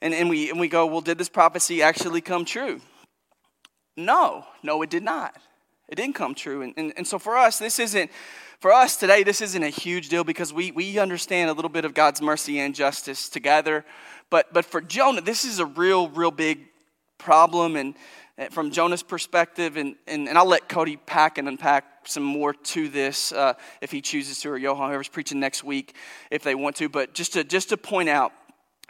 [0.00, 2.80] and, and, we, and we go, well, did this prophecy actually come true?
[3.96, 5.36] No, no, it did not.
[5.88, 6.62] It didn't come true.
[6.62, 8.10] And, and, and so for us, this isn't
[8.62, 11.84] for us today, this isn't a huge deal because we, we understand a little bit
[11.84, 13.84] of God's mercy and justice together.
[14.30, 16.60] But, but for Jonah, this is a real, real big
[17.18, 17.74] problem.
[17.74, 17.96] And
[18.52, 22.88] from Jonah's perspective, and, and, and I'll let Cody pack and unpack some more to
[22.88, 25.96] this uh, if he chooses to, or Johan, whoever's preaching next week,
[26.30, 26.88] if they want to.
[26.88, 28.32] But just to, just to point out,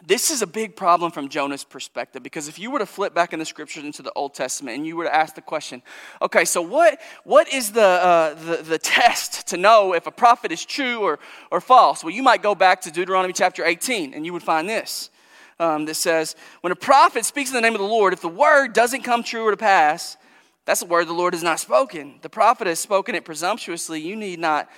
[0.04, 3.32] this is a big problem from Jonah's perspective because if you were to flip back
[3.32, 5.80] in the scriptures into the Old Testament and you were to ask the question,
[6.20, 10.50] okay, so what, what is the, uh, the, the test to know if a prophet
[10.50, 12.02] is true or, or false?
[12.02, 15.10] Well, you might go back to Deuteronomy chapter 18 and you would find this
[15.60, 18.28] um, that says, when a prophet speaks in the name of the Lord, if the
[18.28, 20.16] word doesn't come true or to pass,
[20.64, 22.18] that's a word the Lord has not spoken.
[22.22, 24.00] The prophet has spoken it presumptuously.
[24.00, 24.68] You need not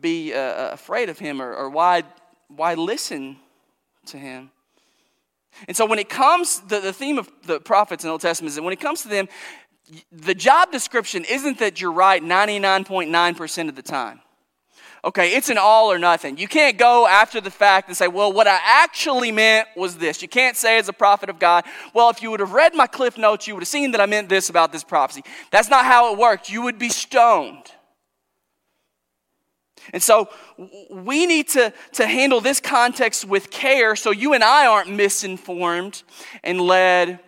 [0.00, 2.04] be uh, uh afraid of him or, or why,
[2.48, 3.36] why listen
[4.06, 4.50] to him.
[5.68, 8.50] And so when it comes, the, the theme of the prophets in the Old Testament
[8.50, 9.28] is that when it comes to them,
[10.12, 14.20] the job description isn't that you're right 99.9% of the time.
[15.02, 16.36] Okay, it's an all or nothing.
[16.36, 20.20] You can't go after the fact and say, well, what I actually meant was this.
[20.20, 22.86] You can't say as a prophet of God, well, if you would have read my
[22.86, 25.24] cliff notes, you would have seen that I meant this about this prophecy.
[25.50, 26.50] That's not how it worked.
[26.50, 27.72] You would be stoned.
[29.92, 30.28] And so
[30.90, 36.02] we need to, to handle this context with care so you and I aren't misinformed
[36.44, 37.20] and led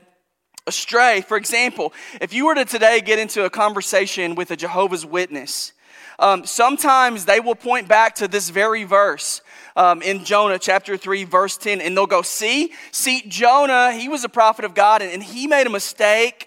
[0.66, 1.22] astray.
[1.22, 5.72] For example, if you were to today get into a conversation with a Jehovah's Witness,
[6.18, 9.40] um, sometimes they will point back to this very verse
[9.74, 14.22] um, in Jonah chapter 3, verse 10, and they'll go, See, see, Jonah, he was
[14.22, 16.46] a prophet of God, and, and he made a mistake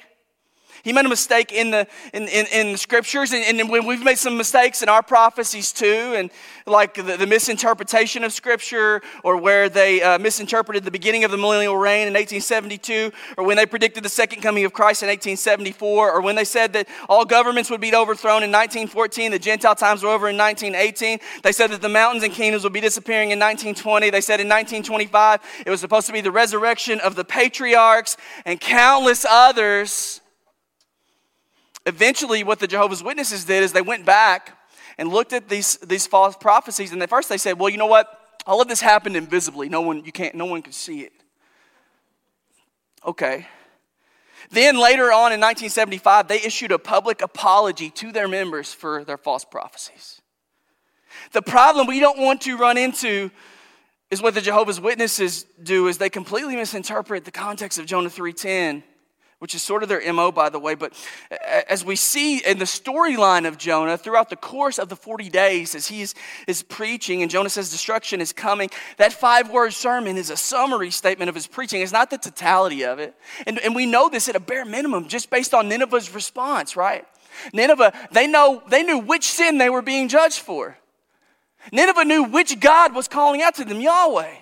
[0.85, 4.03] he made a mistake in the, in, in, in the scriptures, and, and when we've
[4.03, 6.29] made some mistakes in our prophecies too, and
[6.67, 11.37] like the, the misinterpretation of scripture, or where they uh, misinterpreted the beginning of the
[11.37, 16.11] millennial reign in 1872, or when they predicted the second coming of Christ in 1874,
[16.11, 20.03] or when they said that all governments would be overthrown in 1914, the Gentile times
[20.03, 21.17] were over in 1918.
[21.41, 24.11] They said that the mountains and kingdoms would be disappearing in 1920.
[24.11, 28.61] They said in 1925 it was supposed to be the resurrection of the patriarchs and
[28.61, 30.21] countless others
[31.85, 34.57] eventually what the Jehovah's Witnesses did is they went back
[34.97, 37.85] and looked at these, these false prophecies, and at first they said, well, you know
[37.85, 38.19] what?
[38.45, 39.69] All of this happened invisibly.
[39.69, 41.13] No one, you can't, no one could see it.
[43.05, 43.47] Okay.
[44.51, 49.17] Then later on in 1975, they issued a public apology to their members for their
[49.17, 50.21] false prophecies.
[51.31, 53.31] The problem we don't want to run into
[54.11, 58.83] is what the Jehovah's Witnesses do is they completely misinterpret the context of Jonah 3:10
[59.45, 60.73] which is sort of their MO, by the way.
[60.73, 60.91] But
[61.69, 65.75] as we see in the storyline of Jonah throughout the course of the 40 days,
[65.75, 66.15] as he is,
[66.47, 70.89] is preaching and Jonah says destruction is coming, that five word sermon is a summary
[70.89, 71.83] statement of his preaching.
[71.83, 73.13] It's not the totality of it.
[73.45, 77.05] And, and we know this at a bare minimum just based on Nineveh's response, right?
[77.53, 80.75] Nineveh, they, know, they knew which sin they were being judged for.
[81.71, 84.37] Nineveh knew which God was calling out to them, Yahweh.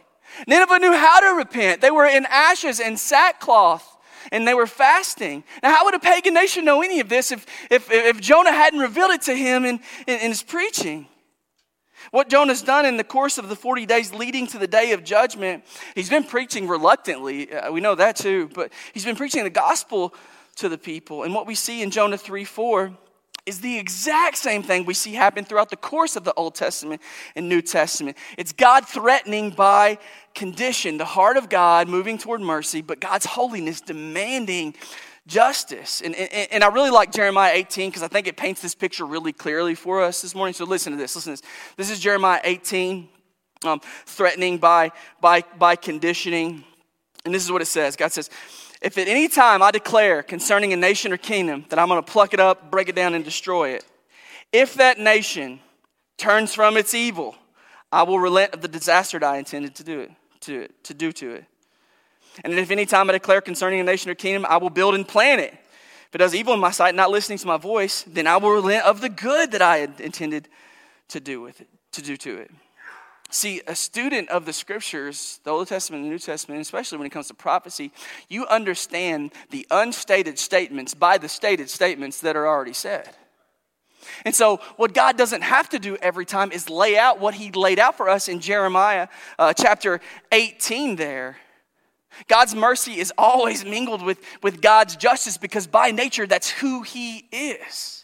[0.47, 1.81] Nineveh knew how to repent.
[1.81, 3.89] They were in ashes and sackcloth
[4.33, 5.43] and they were fasting.
[5.61, 8.79] Now, how would a pagan nation know any of this if, if, if Jonah hadn't
[8.79, 11.07] revealed it to him in, in, in his preaching?
[12.11, 15.03] What Jonah's done in the course of the 40 days leading to the day of
[15.03, 15.63] judgment,
[15.95, 17.53] he's been preaching reluctantly.
[17.53, 20.13] Uh, we know that too, but he's been preaching the gospel
[20.57, 21.23] to the people.
[21.23, 22.97] And what we see in Jonah 3 4
[23.45, 27.01] is the exact same thing we see happen throughout the course of the Old Testament
[27.35, 28.17] and New Testament.
[28.37, 29.97] It's God threatening by
[30.33, 34.75] condition, the heart of God moving toward mercy, but God's holiness demanding
[35.27, 36.01] justice.
[36.01, 39.05] And, and, and I really like Jeremiah 18 because I think it paints this picture
[39.05, 40.53] really clearly for us this morning.
[40.53, 41.15] So listen to this.
[41.15, 41.49] Listen to this.
[41.75, 43.09] This is Jeremiah 18,
[43.65, 46.63] um, threatening by, by, by conditioning.
[47.25, 48.29] And this is what it says God says,
[48.83, 52.11] If at any time I declare concerning a nation or kingdom that I'm going to
[52.11, 53.85] pluck it up, break it down, and destroy it,
[54.51, 55.61] if that nation
[56.17, 57.35] turns from its evil,
[57.93, 60.93] I will relent of the disaster that I intended to do it, to, it, to
[60.93, 61.45] do to it.
[62.43, 65.07] And if any time I declare concerning a nation or kingdom, I will build and
[65.07, 65.53] plant it.
[65.53, 68.51] If it does evil in my sight, not listening to my voice, then I will
[68.51, 70.49] relent of the good that I had intended
[71.07, 72.51] to do with it, to do to it.
[73.33, 77.07] See, a student of the scriptures, the Old Testament and the New Testament, especially when
[77.07, 77.91] it comes to prophecy,
[78.29, 83.09] you understand the unstated statements by the stated statements that are already said.
[84.23, 87.51] And so, what God doesn't have to do every time is lay out what He
[87.51, 89.07] laid out for us in Jeremiah
[89.39, 89.99] uh, chapter
[90.31, 91.37] 18 there.
[92.27, 97.27] God's mercy is always mingled with, with God's justice because by nature, that's who He
[97.31, 98.02] is.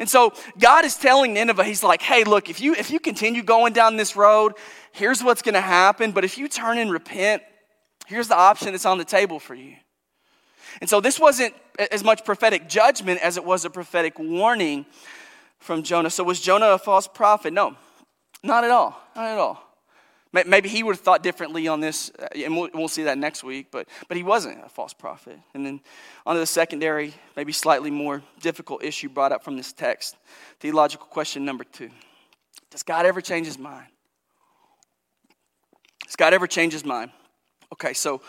[0.00, 3.42] And so God is telling Nineveh, He's like, hey, look, if you, if you continue
[3.42, 4.54] going down this road,
[4.92, 6.12] here's what's going to happen.
[6.12, 7.42] But if you turn and repent,
[8.06, 9.76] here's the option that's on the table for you.
[10.80, 11.54] And so this wasn't
[11.90, 14.86] as much prophetic judgment as it was a prophetic warning
[15.58, 16.10] from Jonah.
[16.10, 17.52] So was Jonah a false prophet?
[17.52, 17.76] No,
[18.42, 19.00] not at all.
[19.16, 19.63] Not at all.
[20.34, 23.44] Maybe he would have thought differently on this, uh, and we'll, we'll, see that next
[23.44, 25.38] week, but, but he wasn't a false prophet.
[25.54, 25.80] And then
[26.26, 30.16] on to the secondary, maybe slightly more difficult issue brought up from this text.
[30.58, 31.88] Theological question number two
[32.70, 33.86] Does God ever change his mind?
[36.04, 37.12] Does God ever change his mind?
[37.72, 38.20] Okay, so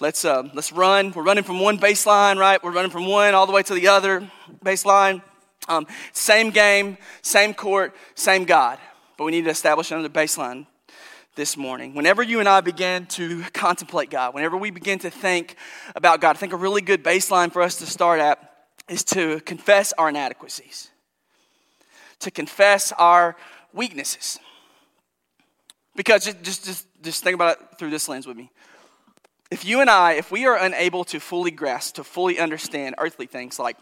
[0.00, 1.12] let's, uh, let's run.
[1.12, 2.60] We're running from one baseline, right?
[2.62, 4.28] We're running from one all the way to the other
[4.64, 5.22] baseline.
[5.68, 8.80] Um, same game, same court, same God.
[9.16, 10.66] But we need to establish another baseline
[11.34, 11.94] this morning.
[11.94, 15.56] Whenever you and I begin to contemplate God, whenever we begin to think
[15.96, 19.40] about God, I think a really good baseline for us to start at is to
[19.40, 20.90] confess our inadequacies,
[22.20, 23.36] to confess our
[23.72, 24.38] weaknesses.
[25.94, 28.50] Because just, just, just, just think about it through this lens with me.
[29.50, 33.26] If you and I, if we are unable to fully grasp, to fully understand earthly
[33.26, 33.76] things like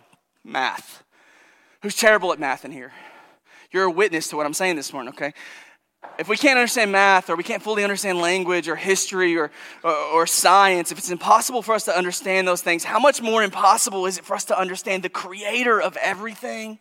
[0.44, 1.04] math,
[1.82, 2.92] who's terrible at math in here?
[3.72, 5.32] You're a witness to what I'm saying this morning, okay?
[6.20, 9.50] If we can't understand math or we can't fully understand language or history or,
[9.82, 13.42] or, or, science, if it's impossible for us to understand those things, how much more
[13.42, 16.78] impossible is it for us to understand the creator of everything?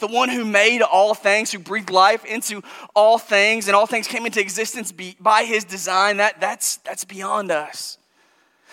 [0.00, 2.62] The one who made all things, who breathed life into
[2.94, 7.52] all things, and all things came into existence by his design, that, that's, that's beyond
[7.52, 7.98] us.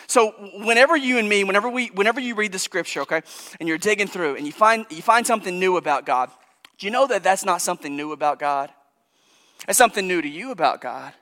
[0.07, 3.21] So whenever you and me, whenever, we, whenever you read the scripture, okay,
[3.59, 6.31] and you're digging through and you find, you find something new about God,
[6.79, 8.71] do you know that that's not something new about God?
[9.69, 11.13] That's something new to you about God.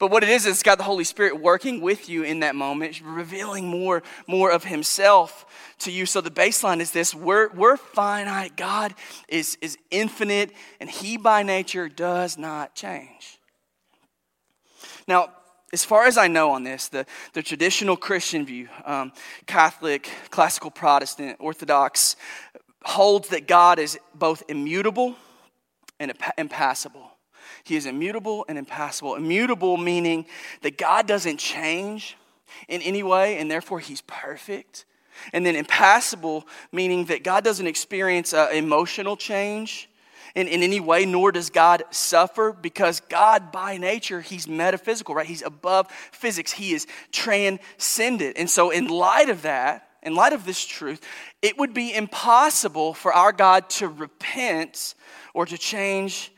[0.00, 3.00] But what it is, it's got the Holy Spirit working with you in that moment,
[3.00, 5.46] revealing more, more of Himself
[5.78, 6.04] to you.
[6.04, 8.56] So the baseline is this we're, we're finite.
[8.56, 8.92] God
[9.28, 13.38] is, is infinite, and He by nature does not change.
[15.06, 15.28] Now,
[15.72, 19.12] as far as I know on this, the, the traditional Christian view, um,
[19.46, 22.16] Catholic, classical Protestant, Orthodox,
[22.82, 25.14] holds that God is both immutable
[26.00, 27.13] and impassible.
[27.64, 29.14] He is immutable and impassible.
[29.14, 30.26] Immutable meaning
[30.62, 32.16] that God doesn't change
[32.68, 34.84] in any way, and therefore He's perfect.
[35.32, 39.88] And then impassible meaning that God doesn't experience uh, emotional change
[40.34, 45.26] in, in any way, nor does God suffer because God, by nature, He's metaphysical, right?
[45.26, 48.36] He's above physics, He is transcendent.
[48.36, 51.00] And so, in light of that, in light of this truth,
[51.40, 54.94] it would be impossible for our God to repent
[55.32, 56.30] or to change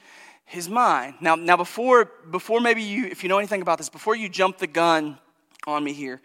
[0.47, 1.17] his mind.
[1.21, 4.59] Now, now before, before maybe you, if you know anything about this, before you jump
[4.59, 5.19] the gun
[5.67, 6.23] on me here,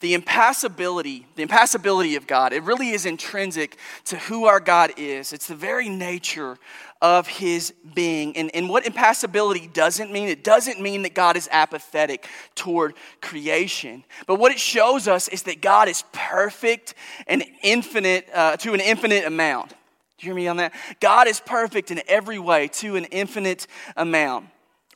[0.00, 5.32] the impassibility, the impassibility of God, it really is intrinsic to who our God is.
[5.32, 6.58] It's the very nature
[7.00, 8.36] of his being.
[8.36, 14.04] And, and what impassibility doesn't mean, it doesn't mean that God is apathetic toward creation.
[14.26, 16.94] But what it shows us is that God is perfect
[17.26, 19.72] and infinite uh, to an infinite amount
[20.18, 20.72] you hear me on that?
[21.00, 24.46] God is perfect in every way to an infinite amount.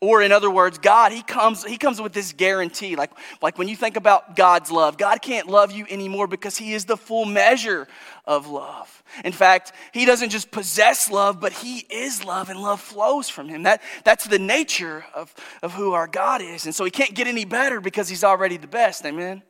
[0.02, 2.96] Or in other words, God, he comes, he comes with this guarantee.
[2.96, 6.74] Like, like when you think about God's love, God can't love you anymore because he
[6.74, 7.88] is the full measure
[8.26, 9.02] of love.
[9.24, 13.48] In fact, he doesn't just possess love, but he is love and love flows from
[13.48, 13.62] him.
[13.62, 16.67] That, that's the nature of, of who our God is.
[16.67, 19.06] And so he can't get any better because he's already the best.
[19.06, 19.42] Amen.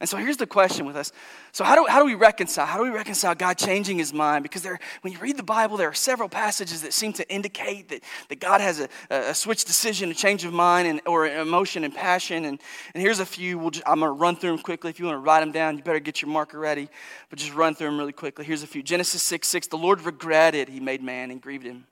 [0.00, 1.10] And so here's the question with us.
[1.50, 2.66] So, how do, how do we reconcile?
[2.66, 4.44] How do we reconcile God changing his mind?
[4.44, 7.88] Because there, when you read the Bible, there are several passages that seem to indicate
[7.88, 11.82] that, that God has a, a switch decision, a change of mind, and, or emotion
[11.82, 12.44] and passion.
[12.44, 12.60] And,
[12.94, 13.58] and here's a few.
[13.58, 14.90] We'll just, I'm going to run through them quickly.
[14.90, 16.88] If you want to write them down, you better get your marker ready.
[17.28, 18.44] But just run through them really quickly.
[18.44, 19.66] Here's a few Genesis 6 6.
[19.66, 21.86] The Lord regretted he made man and grieved him.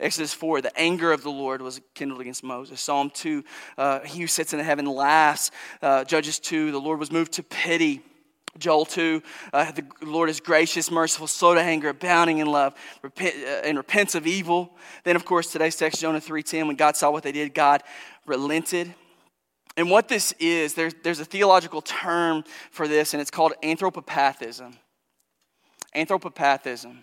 [0.00, 2.80] Exodus 4, the anger of the Lord was kindled against Moses.
[2.80, 3.44] Psalm 2,
[3.76, 5.50] uh, he who sits in heaven laughs.
[5.82, 8.02] Uh, Judges 2, the Lord was moved to pity.
[8.58, 9.22] Joel 2,
[9.52, 13.76] uh, the Lord is gracious, merciful, slow to anger, abounding in love, repent, uh, and
[13.76, 14.76] repents of evil.
[15.04, 17.82] Then, of course, today's text, Jonah 3.10, when God saw what they did, God
[18.26, 18.94] relented.
[19.76, 24.74] And what this is, there's, there's a theological term for this, and it's called anthropopathism.
[25.94, 26.98] Anthropopathism.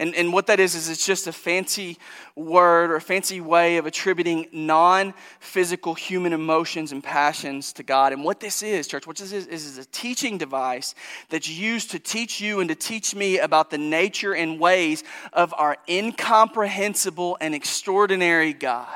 [0.00, 1.98] And, and what that is, is it's just a fancy
[2.34, 8.12] word or a fancy way of attributing non physical human emotions and passions to God.
[8.12, 10.94] And what this is, church, what this is, is a teaching device
[11.28, 15.54] that's used to teach you and to teach me about the nature and ways of
[15.56, 18.88] our incomprehensible and extraordinary God.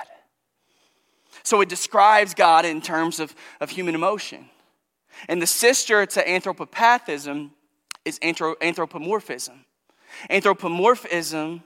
[1.43, 4.51] So it describes God in terms of, of human emotion.
[5.28, 7.51] And the sister to anthropopathism
[8.05, 9.64] is anthropomorphism.
[10.30, 11.62] Anthropomorphism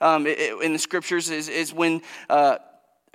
[0.00, 2.58] um, in the scriptures is, is when uh,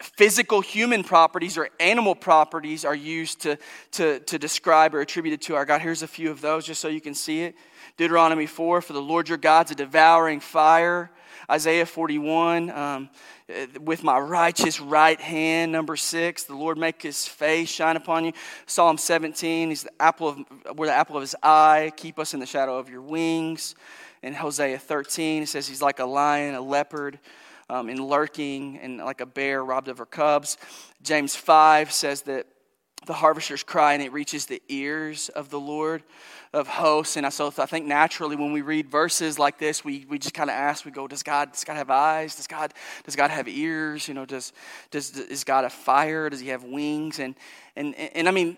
[0.01, 3.57] physical human properties or animal properties are used to,
[3.91, 5.81] to, to describe or attributed to our God.
[5.81, 7.55] Here's a few of those just so you can see it.
[7.97, 11.11] Deuteronomy 4 For the Lord your God's a devouring fire.
[11.49, 13.09] Isaiah 41, um,
[13.81, 15.73] with my righteous right hand.
[15.73, 18.31] Number six, the Lord make his face shine upon you.
[18.65, 21.91] Psalm 17, he's the apple of, we're the apple of his eye.
[21.97, 23.75] Keep us in the shadow of your wings
[24.23, 25.43] in Hosea 13.
[25.43, 27.19] It says he's like a lion, a leopard,
[27.69, 30.57] um, and lurking, and like a bear robbed of her cubs.
[31.01, 32.47] James 5 says that
[33.05, 36.03] the harvester's cry and it reaches the ears of the Lord
[36.53, 37.17] of hosts.
[37.17, 40.49] And so I think naturally when we read verses like this, we, we just kind
[40.49, 42.35] of ask, we go, does God, does God have eyes?
[42.35, 44.07] Does God, does God have ears?
[44.07, 44.53] You know, does,
[44.91, 46.29] does, is God a fire?
[46.29, 47.19] Does he have wings?
[47.19, 47.35] And,
[47.75, 48.57] and, and I mean,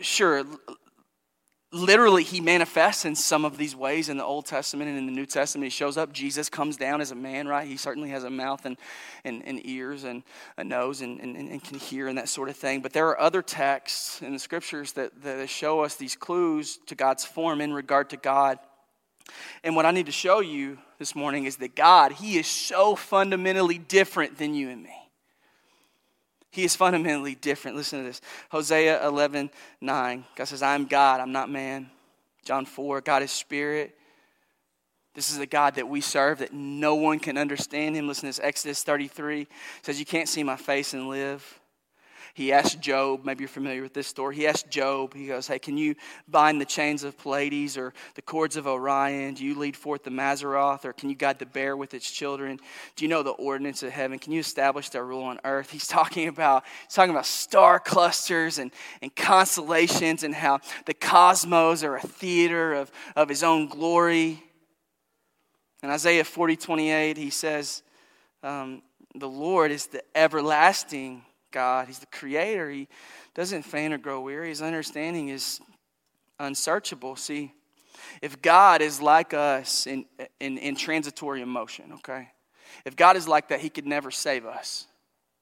[0.00, 0.44] sure,
[1.76, 5.12] literally he manifests in some of these ways in the old testament and in the
[5.12, 5.64] new testament.
[5.64, 6.12] He shows up.
[6.12, 7.66] Jesus comes down as a man right?
[7.66, 8.76] He certainly has a mouth and,
[9.24, 10.22] and, and ears and
[10.56, 12.80] a nose and, and, and, can hear and that sort of thing.
[12.80, 16.94] But there are other texts in the scriptures that, that show us these clues to
[16.94, 18.58] god's form in regard to god.
[19.64, 22.94] And what i need to show you this morning is that god he is so
[22.94, 25.05] fundamentally different than you and me
[26.56, 27.76] he is fundamentally different.
[27.76, 29.50] Listen to this Hosea 11
[29.82, 30.24] 9.
[30.34, 31.90] God says, I am God, I'm not man.
[32.46, 33.94] John 4, God is spirit.
[35.14, 38.08] This is the God that we serve, that no one can understand him.
[38.08, 39.46] Listen to this Exodus 33
[39.82, 41.60] says, You can't see my face and live.
[42.36, 44.36] He asked Job, maybe you're familiar with this story.
[44.36, 45.94] He asked Job, he goes, Hey, can you
[46.28, 49.32] bind the chains of Pleiades or the cords of Orion?
[49.32, 52.60] Do you lead forth the Mazzaroth or can you guide the bear with its children?
[52.94, 54.18] Do you know the ordinance of heaven?
[54.18, 55.70] Can you establish their rule on earth?
[55.70, 58.70] He's talking about, he's talking about star clusters and,
[59.00, 64.42] and constellations and how the cosmos are a theater of, of his own glory.
[65.82, 67.82] In Isaiah 40, 28, he says,
[68.42, 68.82] um,
[69.14, 71.86] The Lord is the everlasting God.
[71.86, 72.70] He's the creator.
[72.70, 72.88] He
[73.34, 74.48] doesn't faint or grow weary.
[74.48, 75.60] His understanding is
[76.38, 77.16] unsearchable.
[77.16, 77.52] See,
[78.22, 80.06] if God is like us in,
[80.40, 82.28] in, in transitory emotion, okay?
[82.84, 84.86] If God is like that, He could never save us.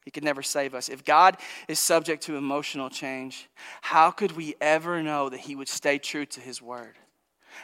[0.04, 0.88] He could never save us.
[0.88, 3.48] If God is subject to emotional change,
[3.80, 6.96] how could we ever know that He would stay true to His word?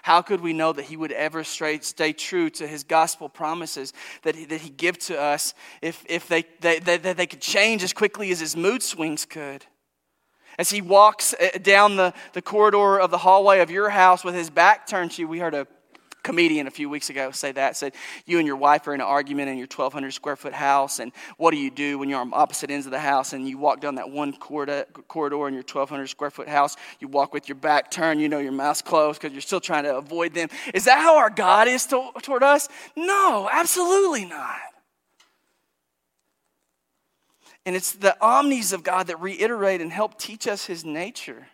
[0.02, 1.78] How could we know that he would ever stay,
[2.12, 6.44] true to his gospel promises that he, that he give to us if, if they,
[6.60, 9.66] they, they, they could change as quickly as his mood swings could?
[10.58, 14.34] As he walks uh, down the, the corridor of the hallway of your house with
[14.34, 15.66] his back turned to you, we heard a
[16.22, 17.94] comedian a few weeks ago say that said
[18.26, 21.12] you and your wife are in an argument in your 1200 square foot house and
[21.36, 23.80] what do you do when you're on opposite ends of the house and you walk
[23.80, 24.84] down that one corridor
[25.48, 26.76] in your 1200 square foot house?
[27.00, 29.84] You walk with your back turned you know your mouth's closed because you're still trying
[29.84, 30.48] to avoid them.
[30.74, 32.68] Is that how our god is to, toward us?
[32.96, 34.58] No absolutely not.
[37.66, 41.46] And it's the omnis of god that reiterate and help teach us his nature.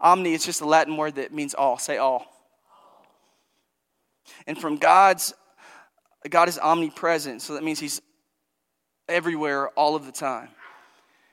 [0.00, 1.78] Omni is just a latin word that means all.
[1.78, 2.41] Say all
[4.46, 5.34] and from God's,
[6.28, 8.00] God is omnipresent, so that means He's
[9.08, 10.48] everywhere all of the time.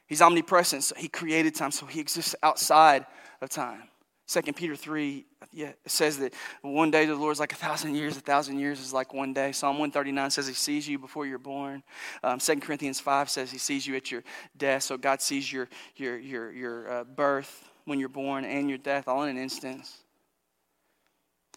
[0.07, 3.05] He's omnipresent, so He created time, so He exists outside
[3.41, 3.83] of time.
[4.27, 7.55] 2 Peter 3 yeah, it says that one day to the Lord is like a
[7.55, 9.51] thousand years, a thousand years is like one day.
[9.51, 11.81] Psalm 139 says he sees you before you're born.
[12.23, 14.23] Um, 2 Corinthians 5 says he sees you at your
[14.57, 18.77] death, so God sees your, your, your, your uh, birth when you're born and your
[18.77, 20.03] death all in an instance.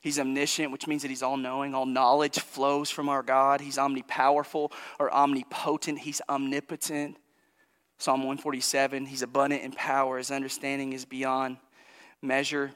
[0.03, 1.75] He's omniscient, which means that he's all knowing.
[1.75, 3.61] All knowledge flows from our God.
[3.61, 6.01] He's omnipowerful or omnipotent.
[6.01, 7.17] He's omnipotent.
[7.99, 10.19] Psalm 147, he's abundant in power.
[10.19, 11.57] His understanding is beyond
[12.21, 12.73] measure.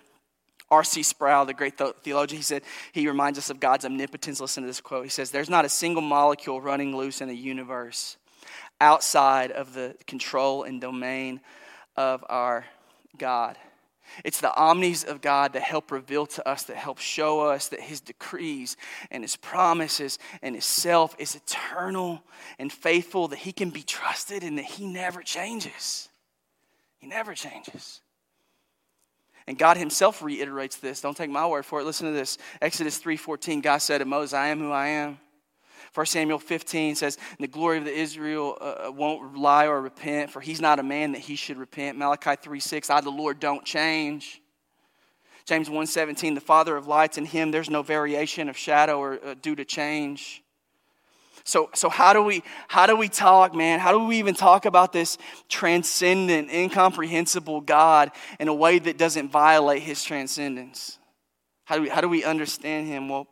[0.71, 1.03] R.C.
[1.03, 2.63] Sproul, the great theologian, he said,
[2.93, 4.41] he reminds us of God's omnipotence.
[4.41, 5.05] Listen to this quote.
[5.05, 8.17] He says, There's not a single molecule running loose in the universe
[8.81, 11.41] outside of the control and domain
[11.97, 12.65] of our
[13.19, 13.57] God.
[14.25, 17.81] It's the omnis of God that help reveal to us, that help show us that
[17.81, 18.77] His decrees
[19.11, 22.23] and His promises and His self is eternal
[22.59, 26.09] and faithful, that He can be trusted and that He never changes.
[26.99, 28.01] He never changes.
[29.47, 31.01] And God Himself reiterates this.
[31.01, 31.85] Don't take my word for it.
[31.85, 32.39] Listen to this.
[32.61, 35.19] Exodus 3:14, God said to Moses, I am who I am.
[35.97, 40.31] 1 Samuel 15 says, The glory of the Israel uh, uh, won't lie or repent,
[40.31, 41.97] for he's not a man that he should repent.
[41.97, 44.43] Malachi 3 6, I, the Lord, don't change.
[45.47, 49.19] James 1 17, the Father of lights, in him there's no variation of shadow or
[49.25, 50.43] uh, due to change.
[51.45, 53.79] So, so how do we how do we talk, man?
[53.79, 55.17] How do we even talk about this
[55.49, 60.99] transcendent, incomprehensible God in a way that doesn't violate his transcendence?
[61.65, 63.09] How do we how do we understand him?
[63.09, 63.29] Well,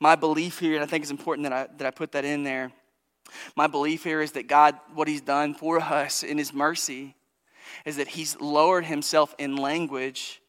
[0.00, 2.44] my belief here, and I think it's important that I, that I put that in
[2.44, 2.72] there,
[3.54, 7.14] my belief here is that God, what He's done for us in His mercy,
[7.84, 10.40] is that He's lowered Himself in language,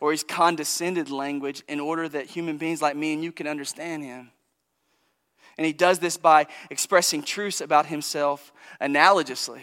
[0.00, 4.02] or He's condescended language, in order that human beings like me and you can understand
[4.04, 4.30] Him.
[5.56, 9.62] And He does this by expressing truths about Himself analogously.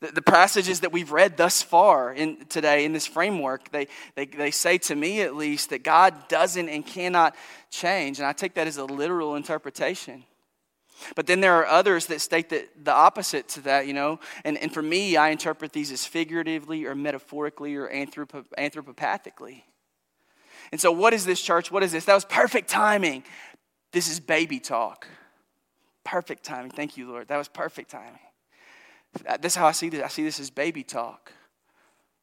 [0.00, 4.26] The, the passages that we've read thus far in, today in this framework, they, they,
[4.26, 7.34] they say to me at least that God doesn't and cannot
[7.70, 8.18] change.
[8.18, 10.24] And I take that as a literal interpretation.
[11.14, 14.18] But then there are others that state that the opposite to that, you know.
[14.44, 19.62] And, and for me, I interpret these as figuratively or metaphorically or anthropo, anthropopathically.
[20.72, 21.70] And so, what is this, church?
[21.70, 22.06] What is this?
[22.06, 23.24] That was perfect timing.
[23.92, 25.06] This is baby talk.
[26.04, 26.70] Perfect timing.
[26.70, 27.28] Thank you, Lord.
[27.28, 28.18] That was perfect timing.
[29.40, 30.02] This is how I see this.
[30.02, 31.32] I see this as baby talk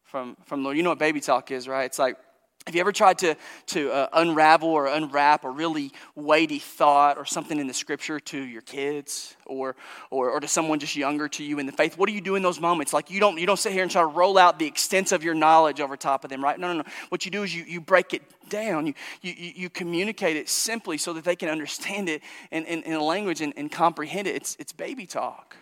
[0.03, 0.77] from, from Lord.
[0.77, 1.85] You know what baby talk is, right?
[1.85, 2.17] It's like,
[2.65, 3.35] have you ever tried to,
[3.67, 8.41] to uh, unravel or unwrap a really weighty thought or something in the scripture to
[8.41, 9.75] your kids or,
[10.11, 11.97] or, or to someone just younger to you in the faith?
[11.97, 12.93] What do you do in those moments?
[12.93, 15.25] Like you don't, you don't sit here and try to roll out the extent of
[15.25, 16.57] your knowledge over top of them, right?
[16.57, 16.83] No, no, no.
[17.09, 18.87] What you do is you, you break it down.
[18.87, 22.93] You, you, you communicate it simply so that they can understand it in, in, in
[22.93, 24.37] a language and, and comprehend it.
[24.37, 25.57] It's, it's baby talk.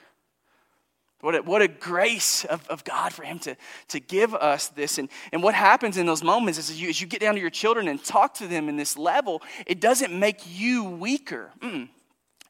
[1.21, 3.55] What a, what a grace of, of God for Him to,
[3.89, 4.97] to give us this.
[4.97, 7.41] And, and what happens in those moments is as you, as you get down to
[7.41, 11.51] your children and talk to them in this level, it doesn't make you weaker.
[11.59, 11.89] Mm.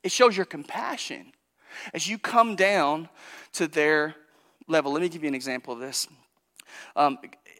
[0.03, 1.33] It shows your compassion.
[1.93, 3.09] As you come down
[3.53, 4.15] to their
[4.67, 6.07] level, let me give you an example of this.
[6.95, 7.19] Um,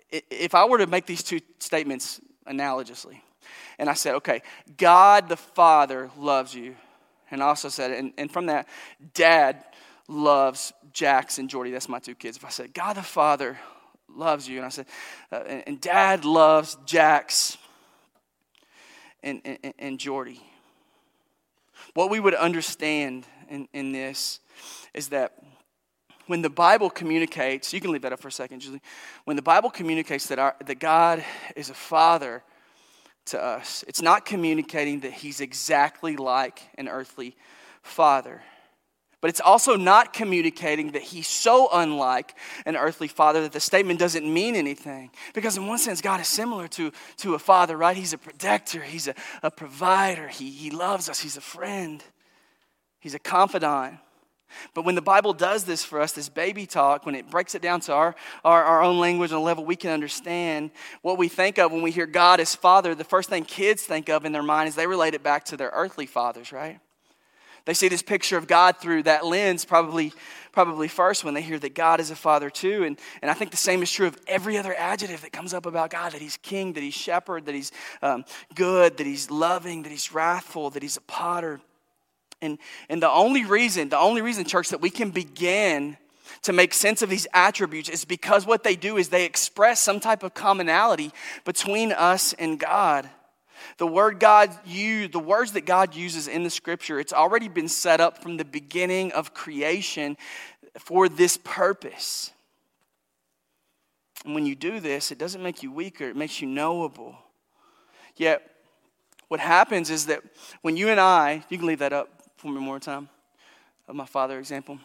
[0.09, 3.21] if I were to make these two statements analogously,
[3.79, 4.41] and I said, okay,
[4.77, 6.75] God the Father loves you,
[7.29, 8.67] and I also said, and, and from that,
[9.13, 9.63] Dad
[10.07, 11.71] loves Jax and Jordy.
[11.71, 12.37] That's my two kids.
[12.37, 13.57] If I said, God the Father
[14.09, 14.85] loves you, and I said,
[15.31, 17.57] uh, and, and, Dad loves Jax
[19.23, 20.41] and, and, and Jordy.
[21.93, 24.39] What we would understand in, in this
[24.93, 25.33] is that
[26.27, 28.81] when the Bible communicates, you can leave that up for a second, Julie.
[29.25, 31.23] When the Bible communicates that, our, that God
[31.55, 32.43] is a father
[33.25, 37.35] to us, it's not communicating that he's exactly like an earthly
[37.81, 38.41] father.
[39.21, 43.99] But it's also not communicating that he's so unlike an earthly father that the statement
[43.99, 45.11] doesn't mean anything.
[45.35, 47.95] Because, in one sense, God is similar to, to a father, right?
[47.95, 49.13] He's a protector, he's a,
[49.43, 52.03] a provider, he, he loves us, he's a friend,
[52.99, 53.99] he's a confidant.
[54.73, 57.61] But when the Bible does this for us, this baby talk, when it breaks it
[57.61, 60.71] down to our, our, our own language and a level we can understand,
[61.03, 64.09] what we think of when we hear God as Father, the first thing kids think
[64.09, 66.79] of in their mind is they relate it back to their earthly fathers, right?
[67.65, 70.13] They see this picture of God through that lens, probably,
[70.51, 72.83] probably first when they hear that God is a father too.
[72.83, 75.65] And, and I think the same is true of every other adjective that comes up
[75.65, 79.83] about God that He's king, that He's shepherd, that He's um, good, that He's loving,
[79.83, 81.61] that He's wrathful, that He's a potter.
[82.41, 82.57] And,
[82.89, 85.97] and the only reason, the only reason, church, that we can begin
[86.43, 89.99] to make sense of these attributes is because what they do is they express some
[89.99, 91.11] type of commonality
[91.45, 93.09] between us and God.
[93.77, 97.67] The word God used, the words that God uses in the scripture, it's already been
[97.67, 100.17] set up from the beginning of creation
[100.79, 102.31] for this purpose.
[104.25, 107.17] And when you do this, it doesn't make you weaker, it makes you knowable.
[108.15, 108.47] Yet,
[109.27, 110.21] what happens is that
[110.61, 113.09] when you and I, you can leave that up for me more time,
[113.87, 114.77] of my father example.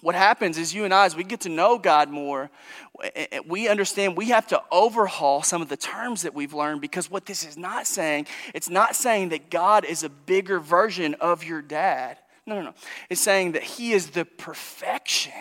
[0.00, 2.50] What happens is you and I, as we get to know God more,
[3.02, 6.80] eh, eh, we understand we have to overhaul some of the terms that we've learned
[6.80, 11.14] because what this is not saying, it's not saying that God is a bigger version
[11.14, 12.18] of your dad.
[12.46, 12.74] No, no, no.
[13.08, 15.32] It's saying that He is the perfection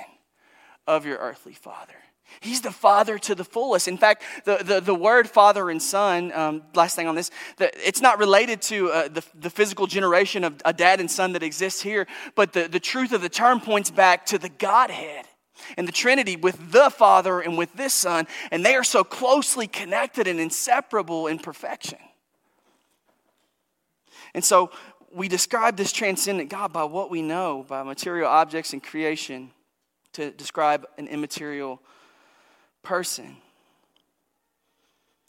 [0.85, 1.95] of your earthly father.
[2.41, 3.87] He's the father to the fullest.
[3.87, 7.71] In fact, the, the, the word father and son, um, last thing on this, the,
[7.87, 11.43] it's not related to uh, the, the physical generation of a dad and son that
[11.43, 15.25] exists here, but the, the truth of the term points back to the Godhead
[15.77, 19.67] and the Trinity with the Father and with this Son, and they are so closely
[19.67, 21.99] connected and inseparable in perfection.
[24.33, 24.71] And so
[25.11, 29.51] we describe this transcendent God by what we know, by material objects and creation,
[30.13, 31.81] to describe an immaterial
[32.83, 33.37] person.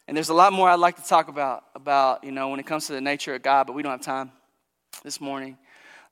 [0.08, 2.66] And there's a lot more I'd like to talk about, about, you know, when it
[2.66, 4.32] comes to the nature of God, but we don't have time
[5.04, 5.56] this morning.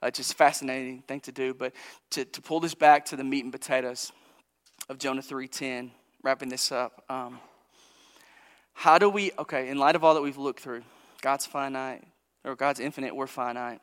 [0.01, 1.53] Uh, just fascinating thing to do.
[1.53, 1.73] But
[2.11, 4.13] to, to pull this back to the meat and potatoes
[4.89, 5.91] of Jonah 3.10,
[6.23, 7.05] wrapping this up.
[7.09, 7.41] Um,
[8.73, 10.83] how do we, okay, in light of all that we've looked through,
[11.21, 12.05] God's finite,
[12.45, 13.81] or God's infinite, we're finite.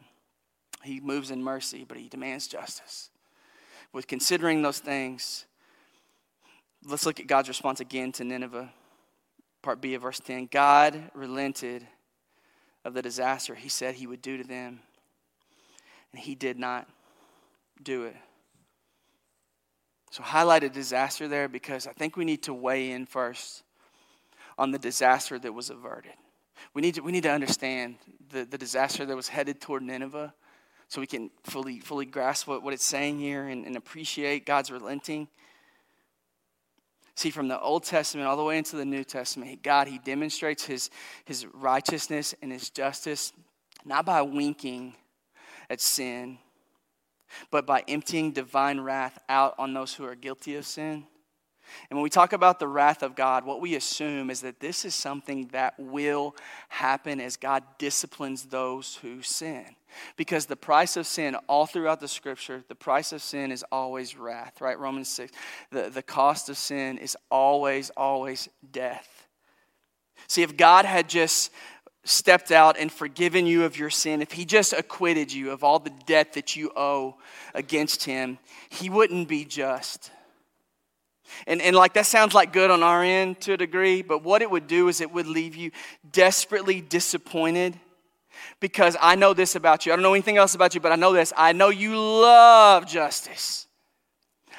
[0.84, 3.10] He moves in mercy, but he demands justice.
[3.92, 5.46] With considering those things,
[6.88, 8.72] Let's look at God's response again to Nineveh.
[9.64, 10.50] Part B of verse 10.
[10.52, 11.88] God relented
[12.84, 14.82] of the disaster he said he would do to them,
[16.12, 16.88] and he did not
[17.82, 18.16] do it.
[20.12, 23.64] So, highlight a disaster there because I think we need to weigh in first
[24.58, 26.14] on the disaster that was averted.
[26.76, 27.96] We need to, we need to understand
[28.30, 30.34] the, the disaster that was headed toward Nineveh
[30.88, 34.72] so we can fully, fully grasp what, what it's saying here and, and appreciate God's
[34.72, 35.28] relenting.
[37.16, 40.66] See, from the Old Testament all the way into the New Testament, God, He demonstrates
[40.66, 40.90] His,
[41.24, 43.32] his righteousness and His justice
[43.86, 44.96] not by winking
[45.70, 46.40] at sin,
[47.52, 51.06] but by emptying divine wrath out on those who are guilty of sin.
[51.90, 54.86] And when we talk about the wrath of God, what we assume is that this
[54.86, 56.36] is something that will
[56.70, 59.66] happen as God disciplines those who sin.
[60.18, 64.18] Because the price of sin, all throughout the scripture, the price of sin is always
[64.18, 64.78] wrath, right?
[64.78, 65.32] Romans 6.
[65.72, 69.28] The, the cost of sin is always, always death.
[70.28, 71.52] See, if God had just
[72.04, 75.80] stepped out and forgiven you of your sin, if He just acquitted you of all
[75.80, 77.16] the debt that you owe
[77.54, 78.38] against Him,
[78.70, 80.12] He wouldn't be just.
[81.48, 84.42] And, and like that sounds like good on our end to a degree, but what
[84.42, 85.72] it would do is it would leave you
[86.12, 87.80] desperately disappointed
[88.60, 89.92] because I know this about you.
[89.92, 91.34] I don't know anything else about you, but I know this.
[91.36, 93.68] I know you love justice.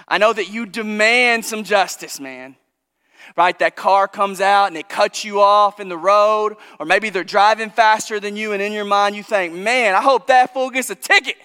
[0.09, 2.57] I know that you demand some justice, man.
[3.37, 3.59] Right?
[3.59, 7.25] That car comes out and it cuts you off in the road, or maybe they're
[7.25, 10.71] driving faster than you, and in your mind you think, man, I hope that fool
[10.71, 11.37] gets a ticket.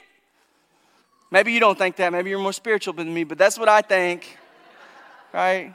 [1.31, 2.11] Maybe you don't think that.
[2.11, 4.37] Maybe you're more spiritual than me, but that's what I think.
[5.33, 5.73] Right?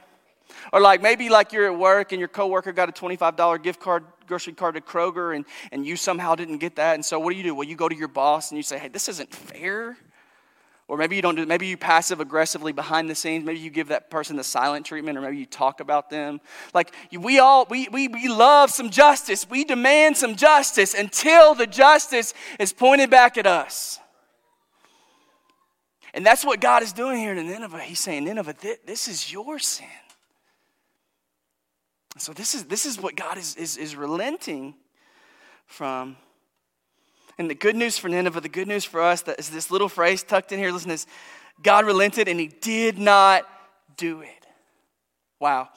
[0.71, 4.03] Or like maybe like you're at work and your coworker got a $25 gift card,
[4.27, 6.95] grocery card to Kroger and, and you somehow didn't get that.
[6.95, 7.55] And so what do you do?
[7.55, 9.97] Well, you go to your boss and you say, hey, this isn't fair.
[10.89, 13.43] Or maybe you don't do maybe you passive aggressively behind the scenes.
[13.43, 16.39] Maybe you give that person the silent treatment, or maybe you talk about them.
[16.73, 19.49] Like we all we, we, we love some justice.
[19.49, 23.99] We demand some justice until the justice is pointed back at us.
[26.17, 27.79] And that's what God is doing here in Nineveh.
[27.79, 28.55] He's saying, Nineveh,
[28.87, 29.85] this is your sin.
[32.17, 34.73] So this is, this is what God is, is, is relenting
[35.67, 36.17] from.
[37.37, 39.89] And the good news for Nineveh, the good news for us, that is this little
[39.89, 40.71] phrase tucked in here.
[40.71, 41.05] Listen to this.
[41.61, 43.47] God relented and he did not
[43.95, 44.47] do it.
[45.39, 45.69] Wow.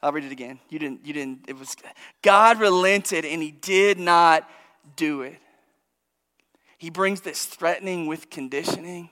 [0.00, 0.60] I'll read it again.
[0.68, 1.74] You didn't, you didn't, it was
[2.22, 4.48] God relented and he did not
[4.94, 5.40] do it.
[6.78, 9.10] He brings this threatening with conditioning.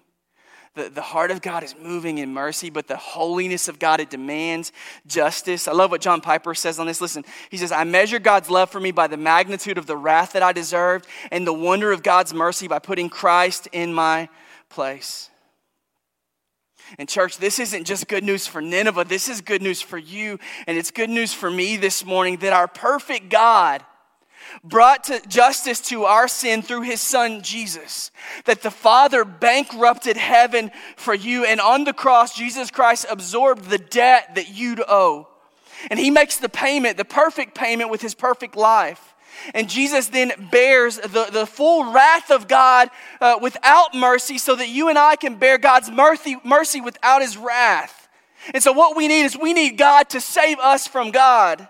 [0.77, 4.11] The, the heart of God is moving in mercy, but the holiness of God, it
[4.11, 4.73] demands
[5.07, 5.67] justice.
[5.67, 7.01] I love what John Piper says on this.
[7.01, 10.33] Listen, he says, I measure God's love for me by the magnitude of the wrath
[10.35, 14.29] that I deserved and the wonder of God's mercy by putting Christ in my
[14.69, 15.31] place.
[16.99, 20.39] And, church, this isn't just good news for Nineveh, this is good news for you,
[20.67, 23.83] and it's good news for me this morning that our perfect God
[24.65, 28.11] brought to justice to our sin through his son Jesus.
[28.45, 33.79] That the Father bankrupted heaven for you, and on the cross, Jesus Christ absorbed the
[33.79, 35.29] debt that you'd owe.
[35.91, 39.15] And he makes the payment, the perfect payment with his perfect life.
[39.55, 42.89] And Jesus then bears the, the full wrath of God
[43.21, 47.37] uh, without mercy so that you and I can bear God's mercy, mercy without his
[47.37, 48.09] wrath.
[48.55, 51.69] And so, what we need is we need God to save us from God.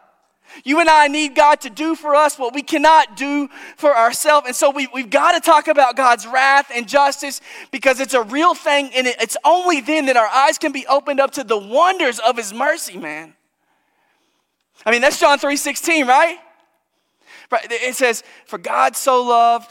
[0.64, 4.46] You and I need God to do for us what we cannot do for ourselves.
[4.46, 7.40] And so we, we've got to talk about God's wrath and justice
[7.70, 8.90] because it's a real thing.
[8.94, 12.18] And it, it's only then that our eyes can be opened up to the wonders
[12.18, 13.34] of His mercy, man.
[14.84, 16.38] I mean, that's John 3 16, right?
[17.50, 17.66] Right.
[17.70, 19.70] It says, For God so loved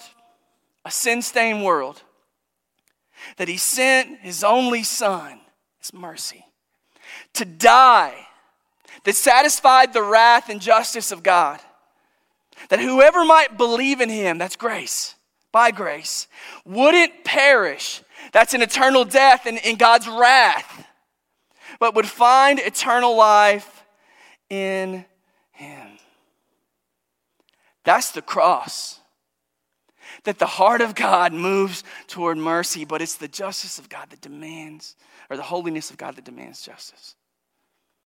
[0.86, 2.02] a sin stained world
[3.38, 5.40] that He sent His only Son,
[5.80, 6.46] His mercy,
[7.34, 8.28] to die
[9.06, 11.60] that satisfied the wrath and justice of God.
[12.70, 15.16] That whoever might believe in him, that's grace,
[15.52, 16.28] by grace,
[16.66, 18.02] wouldn't perish.
[18.34, 20.86] That's an eternal death in, in God's wrath,
[21.80, 23.84] but would find eternal life
[24.50, 25.06] in
[25.52, 25.88] him.
[27.84, 29.00] That's the cross.
[30.24, 34.22] That the heart of God moves toward mercy, but it's the justice of God that
[34.22, 34.96] demands,
[35.30, 37.16] or the holiness of God that demands justice.